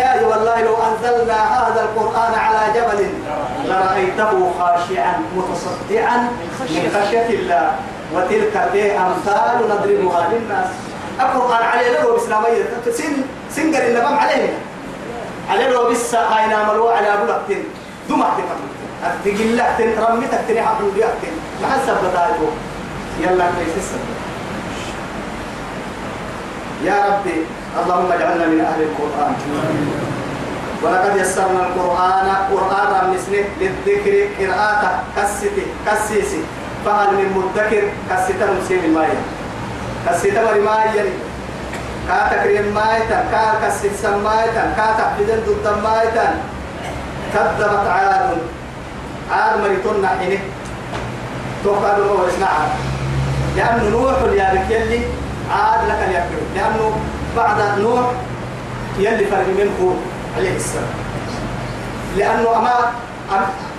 [0.00, 3.08] يا والله لو أنزلنا هذا القرآن على جبل
[3.64, 7.72] لرأيته خاشعا متصدعا من خشية الله.
[8.14, 10.66] وتلك الأمثال نضربها للناس.
[11.20, 12.64] القرآن عليه له بإسلامية.
[12.92, 13.14] سن
[13.50, 14.52] سنجر النبام عليه.
[15.50, 17.64] عليه له بس هاي ناملوا على أبو لقتين
[18.08, 18.28] دمع
[19.24, 22.48] تقول لك ترميتك تري حبل بيأتين ما حسب بتاعته
[23.20, 24.14] يلا كويس السبب
[26.84, 27.36] يا ربي
[27.82, 29.34] اللهم اجعلنا من أهل القرآن.
[30.82, 36.40] ولقد يسرنا القرآن قرآن نسنه للذكر قراءة كسيتي كسيسي
[36.84, 39.20] فهل من مدكر؟ كسيتا مسيم الماية.
[40.08, 41.08] كسيتا مرماية
[42.08, 46.34] كا تكريم مايتا كا كسيت سمايتا كا تحفيدن ضد مايتا.
[47.34, 48.38] كذبت عاد.
[49.30, 50.38] عاد مريتون نحينه
[51.64, 52.68] توقع له واسمعها
[53.56, 55.00] لأنه نوح يا يلي
[55.50, 56.96] عاد لك اليكر لأنه
[57.36, 58.06] بعد نوح
[58.98, 59.96] يلي فرق من هود
[60.36, 60.92] عليه السلام.
[62.16, 62.90] لأنه أما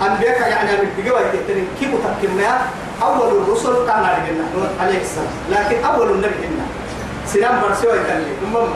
[0.02, 1.90] أنبياء يعني بقوة تتنين كيف
[2.20, 2.60] تكلمنا
[3.02, 5.32] أول الرسل كان علينا نوح عليه السلام.
[5.50, 6.66] لكن أول النبي هنا.
[7.26, 8.70] سلام برسوي يتنين المهم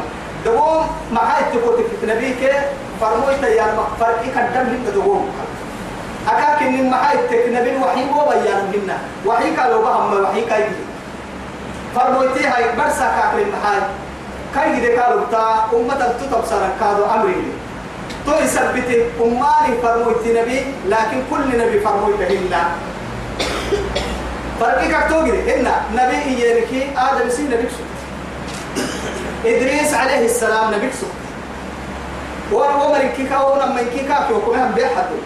[0.45, 2.53] دوم ما هاي تقول في نبيك
[3.01, 3.67] فرمويت يا
[4.01, 5.31] فرقي كدم لك دوم
[6.29, 10.65] أكاك إن ما هاي تكنبين وحي وبيان منا وحي قالوا بهم وحي كاي
[11.97, 13.81] فرمويتي هاي برسا كاكل المحاي
[14.55, 17.35] كاي دي قالوا بتا أمة تتبصر كادو أمري
[18.27, 18.89] تو يثبت
[19.21, 22.63] أمالي فرمويتي نبي لكن كل نبي فرمويته هنا.
[24.61, 25.75] فرقي كاكتوغي هنا.
[25.95, 27.69] نبي إيانكي آدم سي نبي
[29.45, 30.89] إدريس عليه السلام نبي
[32.51, 35.17] سو ومن كيكا ونمن كيكا كيوكم هم بيحدو